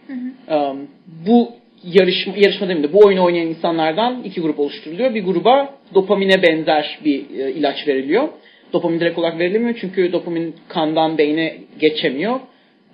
Um, 0.51 0.87
bu 1.27 1.51
yarışma, 1.83 2.33
yarışma 2.37 2.67
demeyeyim 2.69 2.89
de 2.89 2.93
bu 2.93 3.05
oyunu 3.05 3.23
oynayan 3.23 3.47
insanlardan 3.47 4.23
iki 4.23 4.41
grup 4.41 4.59
oluşturuluyor. 4.59 5.15
Bir 5.15 5.23
gruba 5.23 5.73
dopamine 5.95 6.43
benzer 6.43 6.99
bir 7.05 7.39
e, 7.39 7.51
ilaç 7.51 7.87
veriliyor. 7.87 8.29
Dopamin 8.73 8.99
direkt 8.99 9.17
olarak 9.17 9.39
verilmiyor 9.39 9.77
çünkü 9.81 10.11
dopamin 10.11 10.55
kandan 10.67 11.17
beyne 11.17 11.57
geçemiyor. 11.79 12.39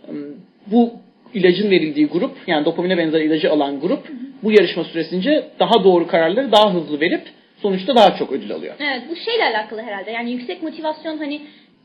Um, 0.10 0.36
bu 0.68 0.94
ilacın 1.34 1.72
verildiği 1.72 2.08
grup 2.08 2.32
yani 2.48 2.66
dopamine 2.66 2.98
benzer 2.98 3.22
ilacı 3.22 3.52
alan 3.52 3.80
grup 3.80 4.08
bu 4.44 4.52
yarışma 4.52 4.84
süresince 4.84 5.44
daha 5.60 5.84
doğru 5.84 6.08
kararları 6.08 6.52
daha 6.52 6.74
hızlı 6.74 7.00
verip 7.00 7.22
sonuçta 7.62 7.96
daha 7.96 8.16
çok 8.18 8.32
ödül 8.32 8.52
alıyor. 8.54 8.76
Evet 8.80 9.02
bu 9.10 9.16
şeyle 9.16 9.44
alakalı 9.44 9.82
herhalde. 9.82 10.12
Yani 10.12 10.32
yüksek 10.32 10.64
motivasyon 10.64 11.18
hani 11.18 11.42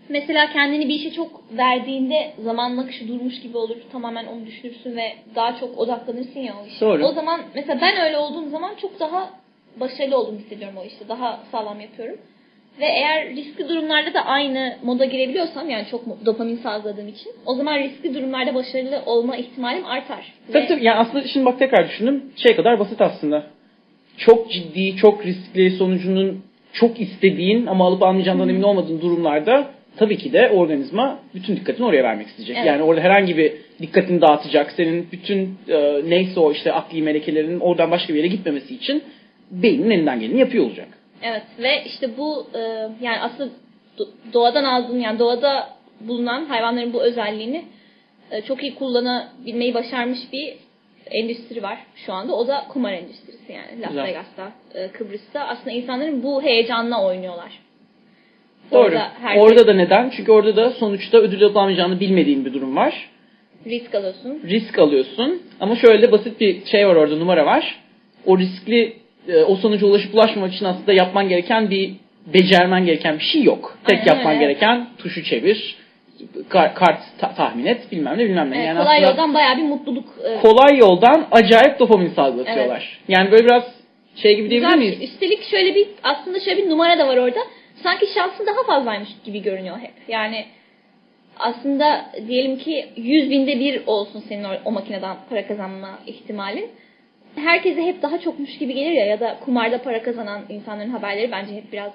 mesela 0.09 0.53
kendini 0.53 0.89
bir 0.89 0.95
işe 0.95 1.13
çok 1.13 1.43
verdiğinde 1.57 2.33
zaman 2.45 2.77
akışı 2.77 3.09
durmuş 3.09 3.41
gibi 3.41 3.57
olur. 3.57 3.77
Tamamen 3.93 4.27
onu 4.27 4.47
düşünürsün 4.47 4.97
ve 4.97 5.13
daha 5.35 5.61
çok 5.61 5.79
odaklanırsın 5.79 6.41
ya 6.41 6.55
o 6.63 6.67
işe. 6.67 6.81
Doğru. 6.81 7.05
O 7.05 7.13
zaman 7.13 7.41
mesela 7.55 7.81
ben 7.81 8.01
öyle 8.07 8.19
olduğum 8.19 8.51
zaman 8.51 8.75
çok 8.81 9.01
daha 9.01 9.31
başarılı 9.77 10.19
olduğumu 10.19 10.39
hissediyorum 10.39 10.77
o 10.79 10.85
işte. 10.85 11.09
Daha 11.09 11.41
sağlam 11.53 11.81
yapıyorum. 11.81 12.17
Ve 12.81 12.87
eğer 12.87 13.37
riskli 13.37 13.69
durumlarda 13.69 14.15
da 14.15 14.27
aynı 14.27 14.77
moda 14.83 15.05
girebiliyorsam 15.05 15.71
yani 15.71 15.87
çok 15.91 16.27
dopamin 16.27 16.57
salgıladığım 16.57 17.09
için 17.09 17.33
o 17.47 17.55
zaman 17.55 17.79
riskli 17.79 18.15
durumlarda 18.15 18.55
başarılı 18.55 19.03
olma 19.07 19.37
ihtimalim 19.37 19.87
artar. 19.87 20.33
Tabii 20.53 20.63
Ve- 20.63 20.67
tabii 20.67 20.85
yani 20.85 20.99
aslında 20.99 21.27
şimdi 21.27 21.47
bak 21.47 21.59
tekrar 21.59 21.89
düşündüm 21.89 22.25
şey 22.37 22.57
kadar 22.57 22.79
basit 22.79 23.01
aslında. 23.01 23.47
Çok 24.17 24.51
ciddi, 24.51 24.97
çok 24.97 25.27
riskli 25.27 25.71
sonucunun 25.71 26.43
çok 26.73 27.01
istediğin 27.01 27.67
ama 27.67 27.87
alıp 27.87 28.03
almayacağından 28.03 28.49
emin 28.49 28.63
olmadığın 28.63 29.01
durumlarda 29.01 29.71
tabii 29.97 30.19
ki 30.19 30.33
de 30.33 30.49
organizma 30.49 31.19
bütün 31.35 31.57
dikkatini 31.57 31.87
oraya 31.87 32.05
vermek 32.05 32.27
isteyecek. 32.27 32.57
Evet. 32.57 32.67
Yani 32.67 32.83
orada 32.83 33.01
herhangi 33.01 33.37
bir 33.37 33.53
dikkatini 33.81 34.21
dağıtacak. 34.21 34.73
Senin 34.77 35.07
bütün 35.13 35.59
e, 35.69 36.03
neyse 36.09 36.41
o 36.41 36.53
işte 36.53 36.73
akli 36.73 37.03
melekelerinin 37.03 37.61
oradan 37.61 37.91
başka 37.91 38.15
bir 38.15 38.19
yere 38.19 38.29
gitmemesi 38.29 38.75
için 38.75 39.03
beynin 39.51 39.91
elinden 39.91 40.21
geleni 40.21 40.41
yapıyor 40.41 40.65
olacak. 40.65 40.89
Evet 41.23 41.43
ve 41.59 41.85
işte 41.87 42.17
bu 42.19 42.47
e, 42.55 42.59
yani 43.01 43.21
aslında 43.21 43.51
do- 43.99 44.09
doğadan 44.33 44.65
aldığım 44.65 45.01
yani 45.01 45.19
doğada 45.19 45.71
bulunan 46.01 46.45
hayvanların 46.45 46.93
bu 46.93 47.03
özelliğini 47.03 47.65
e, 48.31 48.43
çok 48.43 48.63
iyi 48.63 48.75
kullanabilmeyi 48.75 49.75
başarmış 49.75 50.19
bir 50.33 50.55
endüstri 51.11 51.63
var 51.63 51.79
şu 52.07 52.13
anda. 52.13 52.35
O 52.35 52.49
da 52.49 52.65
kumar 52.69 52.93
endüstrisi 52.93 53.53
yani. 53.53 53.81
Las 53.81 53.89
Güzel. 53.89 54.05
Vegas'ta, 54.05 54.53
e, 54.75 54.89
Kıbrıs'ta 54.89 55.41
aslında 55.41 55.71
insanların 55.71 56.23
bu 56.23 56.43
heyecanla 56.43 57.05
oynuyorlar. 57.05 57.61
Doğru. 58.73 58.81
Orada 58.81 59.11
herkes 59.21 59.43
Orada 59.43 59.67
da 59.67 59.73
neden? 59.75 60.11
Çünkü 60.17 60.33
orada 60.33 60.57
da 60.57 60.71
sonuçta 60.71 61.19
ödül 61.19 61.45
alıp 61.45 61.57
almayacağını 61.57 62.01
bilmediğin 62.01 62.45
bir 62.45 62.53
durum 62.55 62.77
var. 62.77 63.11
risk 63.67 63.95
alıyorsun. 63.95 64.41
risk 64.45 64.79
alıyorsun. 64.79 65.43
Ama 65.61 65.77
şöyle 65.77 66.13
basit 66.13 66.41
bir 66.41 66.67
şey 66.67 66.87
var 66.89 66.95
orada 66.97 67.17
numara 67.17 67.47
var. 67.47 67.81
O 68.27 68.39
riskli 68.39 68.97
e, 69.29 69.43
o 69.45 69.57
sonuca 69.57 69.87
ulaşıp 69.87 70.15
ulaşmamak 70.15 70.55
için 70.55 70.65
aslında 70.65 70.93
yapman 70.93 71.29
gereken 71.29 71.71
bir 71.71 71.91
becermen 72.27 72.87
gereken 72.87 73.19
bir 73.19 73.25
şey 73.25 73.43
yok. 73.43 73.79
Tek 73.87 73.99
Aynen 73.99 74.15
yapman 74.15 74.35
öyle. 74.35 74.45
gereken 74.45 74.87
tuşu 74.99 75.25
çevir, 75.25 75.77
kar- 76.49 76.75
kart 76.75 77.01
ta- 77.19 77.35
tahmin 77.35 77.67
et 77.67 77.93
bilmem 77.93 78.19
ne 78.19 78.25
bilmem 78.25 78.51
ne. 78.51 78.57
Evet, 78.57 78.67
yani 78.67 78.79
kolay 78.79 79.03
yoldan 79.03 79.35
bayağı 79.35 79.57
bir 79.57 79.63
mutluluk 79.63 80.05
e, 80.25 80.41
kolay 80.41 80.79
yoldan 80.79 81.27
acayip 81.31 81.79
dopamin 81.79 82.11
salgılatıyorlar. 82.11 82.99
Yani 83.09 83.31
böyle 83.31 83.45
biraz 83.45 83.63
şey 84.17 84.37
gibi 84.37 84.51
diyebilir 84.51 84.77
miyiz? 84.77 84.99
şey. 84.99 85.05
Üstelik 85.07 85.43
şöyle 85.51 85.75
bir 85.75 85.89
aslında 86.03 86.41
şöyle 86.41 86.63
bir 86.65 86.71
numara 86.71 86.99
da 86.99 87.09
var 87.09 87.17
orada. 87.17 87.41
Sanki 87.83 88.07
şansın 88.15 88.47
daha 88.47 88.63
fazlaymış 88.67 89.09
gibi 89.25 89.43
görünüyor 89.43 89.79
hep. 89.79 89.93
Yani 90.09 90.45
aslında 91.39 92.07
diyelim 92.29 92.59
ki 92.59 92.87
100 92.97 93.31
binde 93.31 93.61
bir 93.61 93.83
olsun 93.87 94.25
senin 94.29 94.45
o, 94.45 94.49
o 94.65 94.71
makineden 94.71 95.17
para 95.31 95.47
kazanma 95.47 95.99
ihtimalin. 96.07 96.67
Herkese 97.37 97.83
hep 97.83 98.03
daha 98.03 98.21
çokmuş 98.21 98.59
gibi 98.59 98.75
gelir 98.75 98.93
ya 98.93 99.07
ya 99.07 99.21
da 99.21 99.39
kumarda 99.45 99.83
para 99.83 100.03
kazanan 100.03 100.43
insanların 100.49 100.91
haberleri 100.91 101.33
bence 101.33 101.55
hep 101.55 101.73
biraz 101.73 101.93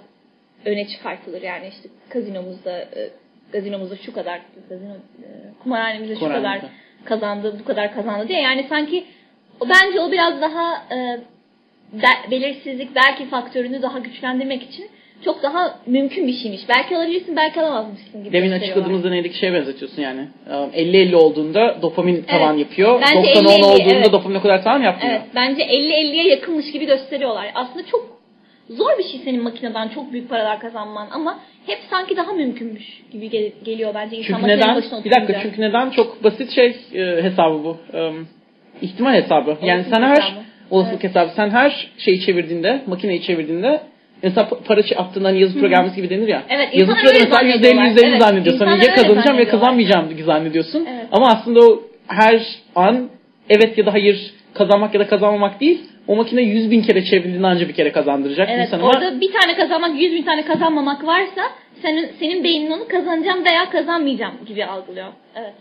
öne 0.66 0.88
çıkartılır. 0.88 1.42
Yani 1.42 1.68
işte 1.68 1.90
kazinomuzda 2.10 2.80
e, 2.80 3.10
gazinomuzda 3.52 3.96
şu 3.96 4.14
kadar 4.14 4.42
gazino, 4.70 4.94
e, 4.94 5.28
kumarhanemizde 5.64 6.16
şu 6.16 6.28
kadar 6.28 6.62
kazandı, 7.06 7.58
bu 7.60 7.66
kadar 7.66 7.94
kazandı 7.94 8.28
diye. 8.28 8.42
Yani 8.42 8.66
sanki 8.70 9.04
o 9.60 9.66
bence 9.70 10.00
o 10.00 10.12
biraz 10.12 10.42
daha 10.42 10.84
e, 10.92 11.20
be- 11.94 12.32
belirsizlik 12.32 12.96
belki 12.96 13.26
faktörünü 13.26 13.82
daha 13.82 14.00
güçlendirmek 14.00 14.64
için 14.64 14.86
çok 15.26 15.44
daha 15.44 15.80
mümkün 15.86 16.28
bir 16.28 16.34
şeymiş. 16.34 16.62
Belki 16.70 16.98
alabilirsin, 16.98 17.36
belki 17.36 17.62
alamazmışsın 17.62 18.24
gibi. 18.24 18.34
Demin 18.34 18.52
açıkladığımızda 18.52 19.10
neydeki 19.10 19.38
şeye 19.38 19.54
benzetiyorsun 19.54 20.02
yani. 20.02 20.28
Ee, 20.50 20.54
50-50 20.54 21.16
olduğunda 21.16 21.82
dopamin 21.82 22.22
tavan 22.22 22.50
Evet. 22.50 22.60
yapıyor. 22.60 23.02
Bence 23.02 23.30
90-10 23.30 23.44
50-50, 23.44 23.66
olduğunda 23.66 23.96
evet. 23.96 24.12
dopamin 24.12 24.36
o 24.36 24.42
kadar 24.42 24.64
tavan 24.64 24.82
yapmıyor. 24.82 25.16
Evet, 25.16 25.26
bence 25.36 25.62
50-50'ye 25.64 26.28
yakınmış 26.28 26.72
gibi 26.72 26.86
gösteriyorlar. 26.86 27.52
Aslında 27.56 27.86
çok 27.86 28.16
zor 28.70 28.98
bir 28.98 29.04
şey 29.04 29.20
senin 29.24 29.44
makineden 29.44 29.88
çok 29.88 30.12
büyük 30.14 30.30
paralar 30.30 30.60
kazanman 30.60 31.08
ama 31.12 31.40
hep 31.66 31.80
sanki 31.90 32.18
daha 32.18 32.34
mümkünmüş 32.34 33.04
gibi 33.12 33.30
gel- 33.30 33.52
geliyor 33.64 33.92
bence 33.96 34.18
insan 34.18 34.34
Çünkü 34.36 34.48
neden? 34.48 34.82
Bir 35.06 35.12
dakika 35.12 35.40
çünkü 35.42 35.62
neden? 35.62 35.90
Çok 35.90 36.24
basit 36.24 36.52
şey 36.56 36.76
e, 36.94 37.24
hesabı 37.24 37.64
bu. 37.64 37.78
E, 37.94 38.12
ihtimal 38.82 39.14
hesabı. 39.14 39.58
Yani 39.62 39.80
Olasılık 39.80 39.96
sen 39.96 40.04
her 40.04 40.16
hesabı. 40.16 40.44
olasılık 40.72 41.04
hesabı. 41.04 41.32
Sen 41.36 41.50
her 41.50 41.92
şeyi 41.98 42.22
çevirdiğinde, 42.22 42.82
makineyi 42.88 43.22
çevirdiğinde 43.22 43.82
mesela 44.24 44.48
pa- 44.48 44.64
para 44.64 44.82
çı- 44.82 44.96
attığında 44.96 45.28
hani 45.28 45.42
yazı 45.42 45.60
programı 45.60 45.96
gibi 45.96 46.10
denir 46.10 46.28
ya. 46.28 46.44
Evet, 46.50 46.70
yazı 46.74 46.86
programı 46.86 47.20
mesela 47.20 47.26
%50 47.26 47.32
zannediyorlar. 47.32 47.86
%50 47.86 48.10
Evet, 48.10 48.22
zannediyorsun. 48.22 48.66
Hani 48.66 48.86
ya 48.86 48.96
kazanacağım 48.96 49.40
ya 49.40 49.48
kazanmayacağım 49.48 50.24
zannediyorsun. 50.26 50.86
Evet. 50.90 51.06
Ama 51.12 51.28
aslında 51.28 51.60
o 51.60 51.84
her 52.08 52.42
an 52.76 53.10
evet 53.50 53.78
ya 53.78 53.86
da 53.86 53.94
hayır 53.94 54.34
kazanmak 54.54 54.94
ya 54.94 55.00
da 55.00 55.08
kazanmamak 55.08 55.60
değil. 55.62 55.82
O 56.08 56.16
makine 56.16 56.42
100 56.42 56.72
bin 56.72 56.82
kere 56.82 57.06
çevrildiğinde 57.06 57.48
ancak 57.48 57.70
bir 57.70 57.74
kere 57.74 57.92
kazandıracak 57.92 58.50
Evet, 58.52 58.68
insan 58.68 58.80
ama 58.80 58.88
orada 58.88 59.22
bir 59.22 59.32
tane 59.34 59.56
kazanmak, 59.56 60.02
yüz 60.02 60.12
bin 60.14 60.24
tane 60.24 60.46
kazanmamak 60.46 61.06
varsa 61.06 61.42
senin 61.82 62.12
senin 62.20 62.44
beynin 62.44 62.72
onu 62.72 62.88
kazanacağım 62.88 63.46
veya 63.46 63.70
kazanmayacağım 63.70 64.34
gibi 64.48 64.66
algılıyor. 64.66 65.08
Evet. 65.36 65.54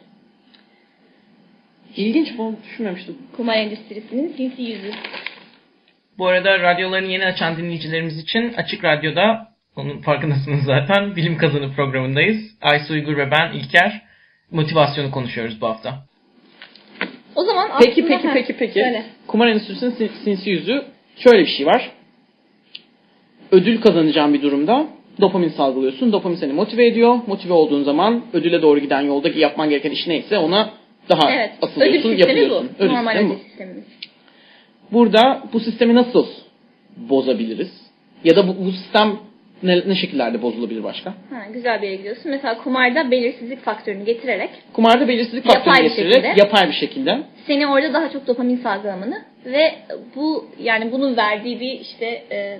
ilginç 1.96 2.38
bunu 2.38 2.56
düşünmemiştim. 2.64 3.18
Kumar 3.36 3.56
endüstrisinin 3.56 4.34
sinsi 4.36 4.62
yüzü. 4.62 4.90
Bu 6.18 6.26
arada 6.26 6.58
radyolarını 6.58 7.06
yeni 7.12 7.24
açan 7.26 7.56
dinleyicilerimiz 7.56 8.18
için 8.18 8.52
Açık 8.56 8.84
Radyo'da, 8.84 9.48
onun 9.76 9.98
farkındasınız 9.98 10.64
zaten, 10.64 11.16
Bilim 11.16 11.36
Kazanı 11.38 11.72
programındayız. 11.72 12.38
Aysu 12.62 12.92
Uygur 12.94 13.16
ve 13.16 13.30
ben 13.30 13.52
İlker 13.52 14.02
motivasyonu 14.50 15.10
konuşuyoruz 15.10 15.60
bu 15.60 15.66
hafta. 15.66 15.94
O 17.34 17.44
zaman 17.44 17.70
Peki 17.80 18.02
aslında- 18.04 18.18
peki 18.22 18.28
peki 18.34 18.58
peki. 18.58 18.72
söyle. 18.72 19.02
Kumar 19.26 19.46
endüstrisinin 19.48 19.90
sin- 19.90 20.24
sinsi 20.24 20.50
yüzü 20.50 20.84
şöyle 21.16 21.38
bir 21.42 21.46
şey 21.56 21.66
var. 21.66 21.90
Ödül 23.52 23.80
kazanacağın 23.80 24.34
bir 24.34 24.42
durumda 24.42 24.86
dopamin 25.20 25.48
salgılıyorsun. 25.48 26.12
Dopamin 26.12 26.36
seni 26.36 26.52
motive 26.52 26.86
ediyor. 26.86 27.18
Motive 27.26 27.52
olduğun 27.52 27.82
zaman 27.84 28.22
ödüle 28.32 28.62
doğru 28.62 28.78
giden 28.80 29.00
yolda 29.00 29.28
yapman 29.28 29.68
gereken 29.70 29.90
iş 29.90 30.06
neyse 30.06 30.38
ona 30.38 30.70
daha 31.10 31.30
Evet. 31.32 31.50
asılıyorsun, 31.62 31.98
Ödül 32.08 32.16
sistemi 32.16 32.30
yapıyorsun. 32.40 32.70
bu. 32.78 32.84
Ödül 32.84 32.92
Normal 32.94 33.12
sistemi 33.12 33.32
ödül 33.32 33.44
sistemimiz. 33.48 33.84
Burada 34.94 35.42
bu 35.52 35.60
sistemi 35.60 35.94
nasıl 35.94 36.26
bozabiliriz? 36.96 37.72
Ya 38.24 38.36
da 38.36 38.48
bu, 38.48 38.64
bu 38.64 38.72
sistem 38.72 39.18
Ne, 39.62 39.82
ne 39.88 39.94
şekillerde 39.94 40.42
bozulabilir 40.42 40.84
başka? 40.84 41.10
Ha, 41.10 41.40
güzel 41.52 41.82
bir 41.82 41.86
yere 41.86 41.96
gidiyorsun. 41.96 42.30
Mesela 42.30 42.58
kumarda 42.58 43.10
belirsizlik 43.10 43.60
faktörünü 43.60 44.04
getirerek 44.04 44.50
Kumarda 44.72 45.08
belirsizlik 45.08 45.46
Yapay 45.46 45.64
faktörünü 45.64 45.84
bir 45.84 45.90
getirerek 45.90 46.14
şekilde. 46.24 46.40
yapay 46.40 46.68
bir 46.68 46.72
şekilde. 46.72 47.22
seni 47.46 47.66
orada 47.66 47.92
daha 47.92 48.10
çok 48.10 48.26
dopamin 48.26 48.56
salgılamanı 48.56 49.22
ve 49.46 49.74
bu 50.16 50.46
yani 50.60 50.92
bunun 50.92 51.16
verdiği 51.16 51.60
bir 51.60 51.80
işte 51.80 52.06
e, 52.30 52.58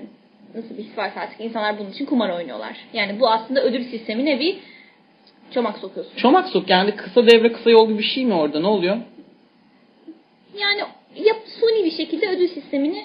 nasıl 0.54 0.78
bir 0.78 0.82
his 0.82 0.98
varsa 0.98 1.20
artık 1.20 1.40
insanlar 1.40 1.78
bunun 1.78 1.90
için 1.90 2.04
kumar 2.06 2.30
oynuyorlar. 2.30 2.76
Yani 2.92 3.20
bu 3.20 3.28
aslında 3.30 3.62
ödül 3.62 3.84
sistemine 3.84 4.40
bir 4.40 4.56
çomak 5.54 5.78
sokuyorsun. 5.78 6.16
Çomak 6.16 6.48
sok 6.48 6.70
yani 6.70 6.90
kısa 6.90 7.26
devre 7.26 7.52
kısa 7.52 7.70
yol 7.70 7.88
gibi 7.88 7.98
bir 7.98 8.04
şey 8.14 8.24
mi 8.26 8.34
orada 8.34 8.60
ne 8.60 8.66
oluyor? 8.66 8.96
Yani 10.60 10.80
yap, 11.16 11.36
suni 11.60 11.84
bir 11.84 11.90
şekilde 11.90 12.28
ödül 12.28 12.48
sistemini 12.48 13.04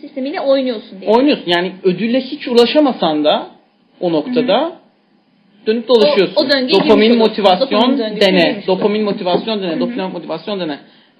sistemiyle 0.00 0.40
oynuyorsun 0.40 1.00
diye. 1.00 1.10
Oynuyorsun 1.10 1.44
yani 1.46 1.72
ödülle 1.82 2.20
hiç 2.20 2.48
ulaşamasan 2.48 3.24
da 3.24 3.50
o 4.00 4.12
noktada 4.12 4.72
dönüp 5.66 5.88
dolaşıyorsun. 5.88 6.34
O- 6.36 6.76
o 6.76 6.80
dopamin 6.80 7.18
motivasyon 7.18 7.70
Dopamin 7.70 7.98
döngüsüne 7.98 8.32
dene, 8.38 8.62
dopamin 8.66 9.02
motivasyon 9.04 9.62
dene, 9.62 9.80
dopamin 9.80 10.12
motivasyon 10.12 10.60
dene. 10.60 10.78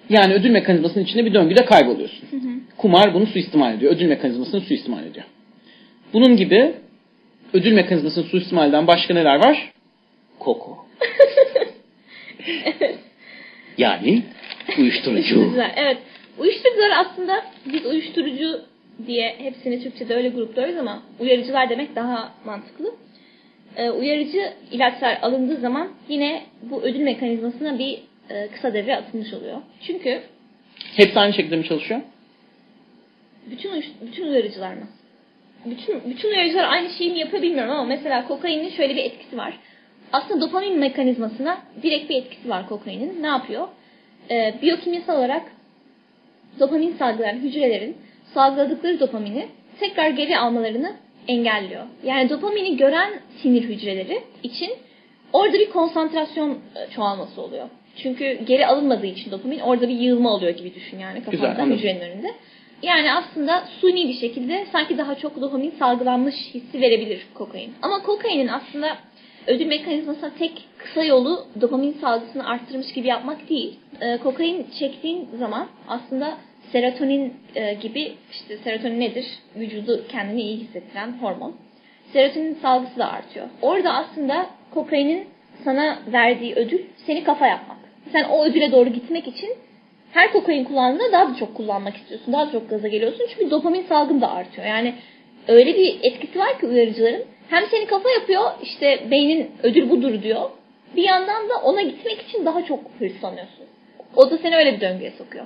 Yani 0.09 0.33
ödül 0.33 0.49
mekanizmasının 0.49 1.03
içinde 1.03 1.25
bir 1.25 1.33
döngüde 1.33 1.65
kayboluyorsun. 1.65 2.29
Kumar 2.77 3.13
bunu 3.13 3.25
suistimal 3.25 3.73
ediyor. 3.75 3.91
Ödül 3.93 4.05
mekanizmasını 4.07 4.61
suistimal 4.61 5.05
ediyor. 5.05 5.25
Bunun 6.13 6.37
gibi 6.37 6.73
ödül 7.53 7.73
mekanizmasını 7.73 8.23
suistimal 8.23 8.69
eden 8.69 8.87
başka 8.87 9.13
neler 9.13 9.35
var? 9.35 9.71
Koko. 10.39 10.77
Yani 13.77 14.23
uyuşturucu. 14.77 15.53
Evet. 15.75 15.97
Uyuşturucular 16.39 16.91
aslında 16.97 17.45
biz 17.65 17.85
uyuşturucu 17.85 18.61
diye 19.07 19.35
hepsini 19.37 19.83
Türkçe'de 19.83 20.15
öyle 20.15 20.29
grupluyoruz 20.29 20.77
ama 20.77 21.03
uyarıcılar 21.19 21.69
demek 21.69 21.95
daha 21.95 22.31
mantıklı. 22.45 22.95
Ee, 23.75 23.89
uyarıcı 23.89 24.53
ilaçlar 24.71 25.17
alındığı 25.21 25.57
zaman 25.57 25.89
yine 26.09 26.43
bu 26.61 26.81
ödül 26.81 26.99
mekanizmasına 26.99 27.79
bir 27.79 27.99
e, 28.29 28.47
kısa 28.47 28.73
devre 28.73 28.95
atılmış 28.95 29.33
oluyor. 29.33 29.57
Çünkü 29.87 30.21
Hepsi 30.95 31.19
aynı 31.19 31.33
şekilde 31.33 31.55
mi 31.55 31.63
çalışıyor? 31.67 32.01
bütün 33.51 33.83
bütün 34.01 34.27
uyarıcılar 34.27 34.73
mı? 34.73 34.87
Bütün 35.65 36.01
bütün 36.09 36.29
uyarıcılar 36.29 36.63
aynı 36.63 36.89
şeyi 36.89 37.11
mi 37.11 37.19
yapıyor 37.19 37.43
bilmiyorum 37.43 37.71
ama 37.71 37.83
mesela 37.83 38.27
kokainin 38.27 38.69
şöyle 38.69 38.95
bir 38.95 39.03
etkisi 39.03 39.37
var. 39.37 39.53
Aslında 40.13 40.41
dopamin 40.41 40.79
mekanizmasına 40.79 41.61
direkt 41.83 42.09
bir 42.09 42.15
etkisi 42.15 42.49
var 42.49 42.69
kokainin. 42.69 43.23
Ne 43.23 43.27
yapıyor? 43.27 43.67
Ee, 44.31 44.53
biyokimyasal 44.61 45.17
olarak 45.17 45.41
dopamin 46.59 46.95
salgılayan 46.99 47.35
hücrelerin 47.37 47.97
salgıladıkları 48.33 48.99
dopamini 48.99 49.47
tekrar 49.79 50.09
geri 50.09 50.37
almalarını 50.37 50.93
engelliyor. 51.27 51.85
Yani 52.03 52.29
dopamini 52.29 52.77
gören 52.77 53.13
sinir 53.41 53.63
hücreleri 53.63 54.23
için 54.43 54.71
orada 55.33 55.53
bir 55.53 55.69
konsantrasyon 55.69 56.51
e, 56.51 56.91
çoğalması 56.95 57.41
oluyor. 57.41 57.69
Çünkü 57.95 58.39
geri 58.45 58.67
alınmadığı 58.67 59.05
için 59.05 59.31
dopamin 59.31 59.59
orada 59.59 59.89
bir 59.89 59.99
yığılma 59.99 60.33
oluyor 60.33 60.51
gibi 60.51 60.75
düşün 60.75 60.99
yani 60.99 61.23
kafanda 61.23 61.65
hücrenin 61.65 62.01
önünde. 62.01 62.31
Yani 62.83 63.13
aslında 63.13 63.63
suni 63.81 64.07
bir 64.07 64.13
şekilde 64.13 64.65
sanki 64.71 64.97
daha 64.97 65.15
çok 65.15 65.41
dopamin 65.41 65.73
salgılanmış 65.79 66.35
hissi 66.53 66.81
verebilir 66.81 67.21
kokain. 67.33 67.73
Ama 67.81 68.03
kokainin 68.03 68.47
aslında 68.47 68.97
ödül 69.47 69.65
mekanizmasına 69.65 70.29
tek 70.39 70.51
kısa 70.77 71.03
yolu 71.03 71.45
dopamin 71.61 71.97
salgısını 72.01 72.47
arttırmış 72.47 72.93
gibi 72.93 73.07
yapmak 73.07 73.49
değil. 73.49 73.79
Ee, 74.01 74.17
kokain 74.17 74.67
çektiğin 74.79 75.29
zaman 75.39 75.67
aslında 75.87 76.37
serotonin 76.71 77.33
e, 77.55 77.73
gibi 77.73 78.13
işte 78.31 78.57
serotonin 78.57 78.99
nedir? 78.99 79.25
Vücudu 79.55 80.03
kendini 80.09 80.41
iyi 80.41 80.57
hissettiren 80.57 81.13
hormon. 81.21 81.55
Serotonin 82.13 82.57
salgısı 82.61 82.99
da 82.99 83.11
artıyor. 83.11 83.47
Orada 83.61 83.93
aslında 83.93 84.45
kokainin 84.73 85.27
sana 85.63 85.99
verdiği 86.13 86.55
ödül 86.55 86.81
seni 87.05 87.23
kafa 87.23 87.47
yapmak. 87.47 87.77
Sen 88.11 88.23
o 88.23 88.45
ödüle 88.45 88.71
doğru 88.71 88.89
gitmek 88.89 89.27
için 89.27 89.49
her 90.11 90.31
kokain 90.31 90.63
kullandığında 90.63 91.11
daha 91.11 91.29
da 91.29 91.35
çok 91.35 91.55
kullanmak 91.55 91.97
istiyorsun. 91.97 92.33
Daha 92.33 92.47
da 92.47 92.51
çok 92.51 92.69
gaza 92.69 92.87
geliyorsun. 92.87 93.25
Çünkü 93.29 93.51
dopamin 93.51 93.83
salgın 93.83 94.21
da 94.21 94.31
artıyor. 94.31 94.67
Yani 94.67 94.93
öyle 95.47 95.75
bir 95.75 95.99
etkisi 96.03 96.39
var 96.39 96.59
ki 96.59 96.65
uyarıcıların. 96.65 97.23
Hem 97.51 97.63
seni 97.71 97.85
kafa 97.85 98.09
yapıyor, 98.09 98.51
işte 98.63 99.11
beynin 99.11 99.51
ödül 99.63 99.89
budur 99.89 100.21
diyor. 100.23 100.49
Bir 100.95 101.03
yandan 101.03 101.49
da 101.49 101.53
ona 101.63 101.81
gitmek 101.81 102.21
için 102.21 102.45
daha 102.45 102.65
çok 102.65 102.79
hırslanıyorsun. 102.99 103.65
O 104.15 104.31
da 104.31 104.37
seni 104.37 104.55
öyle 104.55 104.73
bir 104.73 104.81
döngüye 104.81 105.11
sokuyor. 105.11 105.45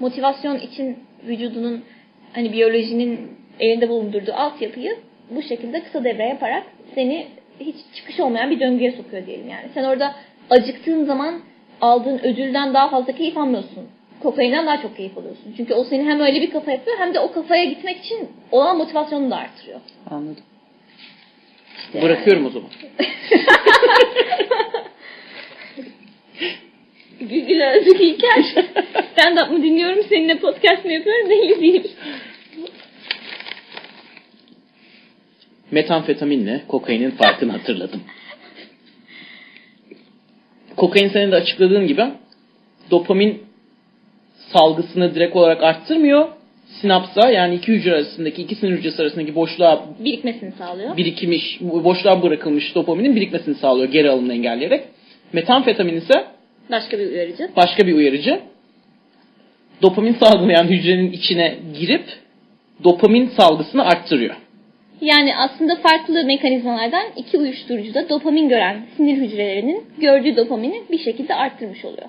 Motivasyon 0.00 0.58
için 0.58 0.98
vücudunun 1.26 1.84
hani 2.32 2.52
biyolojinin 2.52 3.30
elinde 3.60 3.88
bulundurduğu 3.88 4.32
altyapıyı 4.32 4.96
bu 5.30 5.42
şekilde 5.42 5.82
kısa 5.82 6.04
devre 6.04 6.26
yaparak 6.26 6.62
seni 6.94 7.26
hiç 7.60 7.76
çıkış 7.94 8.20
olmayan 8.20 8.50
bir 8.50 8.60
döngüye 8.60 8.92
sokuyor 8.92 9.26
diyelim 9.26 9.48
yani. 9.48 9.68
Sen 9.74 9.84
orada 9.84 10.14
acıktığın 10.50 11.04
zaman 11.04 11.40
aldığın 11.80 12.18
ödülden 12.18 12.74
daha 12.74 12.88
fazla 12.88 13.12
keyif 13.12 13.38
almıyorsun. 13.38 13.88
Kokainden 14.22 14.66
daha 14.66 14.82
çok 14.82 14.96
keyif 14.96 15.18
alıyorsun. 15.18 15.54
Çünkü 15.56 15.74
o 15.74 15.84
seni 15.84 16.04
hem 16.04 16.20
öyle 16.20 16.40
bir 16.40 16.50
kafa 16.50 16.70
yapıyor 16.70 16.96
hem 16.98 17.14
de 17.14 17.20
o 17.20 17.32
kafaya 17.32 17.64
gitmek 17.64 17.96
için 17.96 18.28
olan 18.52 18.76
motivasyonunu 18.76 19.30
da 19.30 19.36
artırıyor. 19.36 19.80
Anladım. 20.10 20.44
İşte 21.86 22.02
Bırakıyorum 22.02 22.46
o 22.46 22.50
zaman. 22.50 22.70
Gülgül 27.20 27.60
Özgür 27.60 28.00
İlker. 28.00 28.44
Stand-up 29.16 29.50
mı 29.50 29.62
dinliyorum, 29.62 30.04
seninle 30.08 30.38
podcast 30.38 30.84
mı 30.84 30.92
yapıyorum 30.92 31.30
belli 31.30 31.60
değil. 31.60 31.92
Metamfetaminle 35.70 36.64
kokainin 36.68 37.10
farkını 37.10 37.52
hatırladım. 37.52 38.02
Kokain 40.76 41.08
senin 41.08 41.32
de 41.32 41.36
açıkladığın 41.36 41.86
gibi 41.86 42.04
dopamin 42.90 43.42
salgısını 44.52 45.14
direkt 45.14 45.36
olarak 45.36 45.62
arttırmıyor. 45.62 46.28
Sinapsa 46.80 47.30
yani 47.30 47.54
iki 47.54 47.72
hücre 47.72 47.92
arasındaki, 47.94 48.42
iki 48.42 48.54
sinir 48.54 48.72
hücresi 48.72 49.02
arasındaki 49.02 49.34
boşluğa 49.34 49.84
Birikmesini 50.04 50.52
sağlıyor. 50.52 50.96
birikmiş, 50.96 51.58
boşluğa 51.60 52.22
bırakılmış 52.22 52.74
dopaminin 52.74 53.16
birikmesini 53.16 53.54
sağlıyor 53.54 53.88
geri 53.92 54.10
alımını 54.10 54.32
engelleyerek. 54.34 54.84
Metamfetamin 55.32 55.96
ise 55.96 56.24
Başka 56.70 56.98
bir 56.98 57.06
uyarıcı. 57.06 57.48
başka 57.56 57.86
bir 57.86 57.94
uyarıcı. 57.94 58.40
Dopamin 59.82 60.14
salgılayan 60.14 60.64
hücrenin 60.64 61.12
içine 61.12 61.54
girip 61.80 62.04
dopamin 62.84 63.26
salgısını 63.26 63.84
arttırıyor. 63.84 64.36
Yani 65.00 65.36
aslında 65.36 65.76
farklı 65.76 66.24
mekanizmalardan 66.24 67.04
iki 67.16 67.38
uyuşturucu 67.38 67.94
da 67.94 68.08
dopamin 68.08 68.48
gören 68.48 68.86
sinir 68.96 69.16
hücrelerinin 69.16 69.84
gördüğü 69.98 70.36
dopamini 70.36 70.82
bir 70.90 70.98
şekilde 70.98 71.34
arttırmış 71.34 71.84
oluyor. 71.84 72.08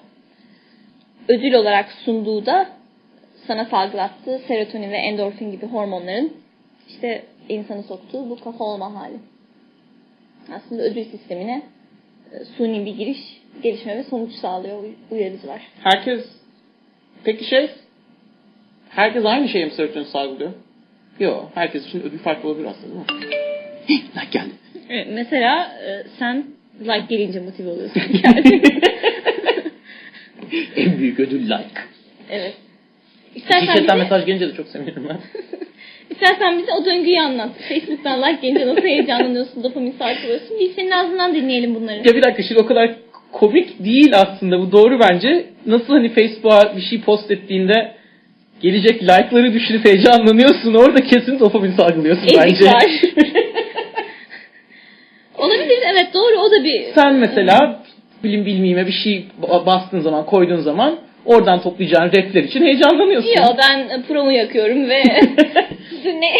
Ödül 1.27 1.53
olarak 1.53 1.85
sunduğu 2.05 2.45
da 2.45 2.69
sana 3.47 3.65
salgılattığı 3.65 4.39
serotonin 4.47 4.91
ve 4.91 4.97
endorfin 4.97 5.51
gibi 5.51 5.65
hormonların 5.65 6.33
işte 6.89 7.25
insanı 7.49 7.83
soktuğu 7.83 8.29
bu 8.29 8.39
kafa 8.39 8.63
olma 8.63 8.93
hali. 8.93 9.15
Aslında 10.53 10.83
ödül 10.83 11.05
sistemine 11.05 11.61
e, 12.31 12.45
suni 12.45 12.85
bir 12.85 12.95
giriş, 12.97 13.41
gelişme 13.63 13.97
ve 13.97 14.03
sonuç 14.03 14.31
sağlıyor 14.31 14.83
uy- 14.83 14.95
uyarıcılar. 15.11 15.61
Herkes 15.83 16.25
peki 17.23 17.45
şey 17.45 17.69
herkes 18.89 19.25
aynı 19.25 19.49
şeyi 19.49 19.65
mi 19.65 19.71
serotonin 19.71 20.05
salgılıyor? 20.05 20.51
Yok. 21.19 21.51
Herkes 21.55 21.85
için 21.87 22.01
ödül 22.01 22.19
farklı 22.19 22.49
olabilir 22.49 22.67
aslında 22.67 23.07
değil 23.87 24.03
mi? 24.03 24.09
Like 24.21 24.27
geldi. 24.31 24.53
Evet, 24.89 25.07
mesela 25.11 25.77
e, 25.87 26.03
sen 26.19 26.43
like 26.81 27.05
gelince 27.09 27.39
motive 27.39 27.69
oluyorsun. 27.69 28.01
en 30.75 30.97
büyük 30.97 31.19
ödül 31.19 31.43
like. 31.43 31.81
evet. 32.29 32.53
İstersen 33.35 33.59
Şirketten 33.65 33.95
bize- 33.95 34.03
mesaj 34.03 34.25
gelince 34.25 34.49
de 34.49 34.53
çok 34.53 34.67
sevinirim 34.67 35.05
ben. 35.09 35.17
İstersen 36.09 36.59
bize 36.59 36.71
o 36.81 36.85
döngüyü 36.85 37.19
anlat. 37.19 37.49
Facebook'tan 37.69 38.21
like 38.21 38.39
gelince 38.41 38.67
nasıl 38.67 38.81
heyecanlanıyorsun, 38.81 39.63
dopamin 39.63 39.91
salgılıyorsun. 39.99 40.57
Biz 40.59 40.71
senin 40.75 40.91
ağzından 40.91 41.35
dinleyelim 41.35 41.75
bunları. 41.75 41.97
ya 41.97 42.15
bir 42.15 42.23
dakika 42.23 42.43
şimdi 42.43 42.61
o 42.61 42.65
kadar 42.65 42.95
komik 43.31 43.83
değil 43.85 44.11
aslında 44.15 44.59
bu 44.59 44.71
doğru 44.71 44.99
bence. 44.99 45.45
Nasıl 45.65 45.93
hani 45.93 46.09
Facebook'a 46.09 46.77
bir 46.77 46.81
şey 46.81 47.01
post 47.01 47.31
ettiğinde 47.31 47.91
gelecek 48.61 49.03
like'ları 49.03 49.53
düşünüp 49.53 49.85
heyecanlanıyorsun. 49.85 50.73
Orada 50.73 51.01
kesin 51.01 51.39
dopamin 51.39 51.71
salgılıyorsun 51.71 52.23
Ezik 52.27 52.39
bence. 52.39 52.65
var. 52.65 52.83
Olabilir 55.37 55.79
evet 55.93 56.13
doğru 56.13 56.35
o 56.39 56.51
da 56.51 56.63
bir... 56.63 56.83
Sen 56.95 57.13
mesela 57.15 57.83
bilim 58.23 58.45
bilmeyime 58.45 58.87
bir 58.87 58.91
şey 59.03 59.25
bastığın 59.65 59.99
zaman 59.99 60.25
koyduğun 60.25 60.59
zaman 60.61 60.99
oradan 61.25 61.61
toplayacağın 61.61 62.11
repler 62.11 62.43
için 62.43 62.65
heyecanlanıyorsun. 62.65 63.29
Yok 63.29 63.55
ben 63.57 64.03
promu 64.07 64.31
yakıyorum 64.31 64.89
ve 64.89 65.03
ne 66.05 66.37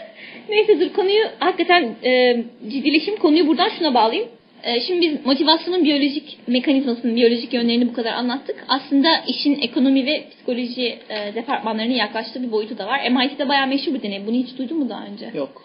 neyse 0.48 0.80
dur 0.80 0.92
konuyu 0.92 1.24
hakikaten 1.38 1.94
e, 2.04 2.42
ciddileşim 2.68 3.16
konuyu 3.16 3.46
buradan 3.46 3.68
şuna 3.78 3.94
bağlayayım. 3.94 4.28
E, 4.62 4.80
şimdi 4.80 5.00
biz 5.00 5.26
motivasyonun 5.26 5.84
biyolojik 5.84 6.38
mekanizmasının 6.46 7.16
biyolojik 7.16 7.54
yönlerini 7.54 7.88
bu 7.88 7.92
kadar 7.92 8.12
anlattık. 8.12 8.64
Aslında 8.68 9.08
işin 9.28 9.60
ekonomi 9.60 10.06
ve 10.06 10.24
psikoloji 10.30 10.98
e, 11.08 11.34
departmanlarının 11.34 11.94
yaklaştığı 11.94 12.42
bir 12.42 12.52
boyutu 12.52 12.78
da 12.78 12.86
var. 12.86 13.10
MIT'de 13.10 13.48
bayağı 13.48 13.66
meşhur 13.66 13.94
bir 13.94 14.02
deney. 14.02 14.26
Bunu 14.26 14.36
hiç 14.36 14.58
duydun 14.58 14.78
mu 14.78 14.88
daha 14.88 15.06
önce? 15.06 15.30
Yok. 15.34 15.62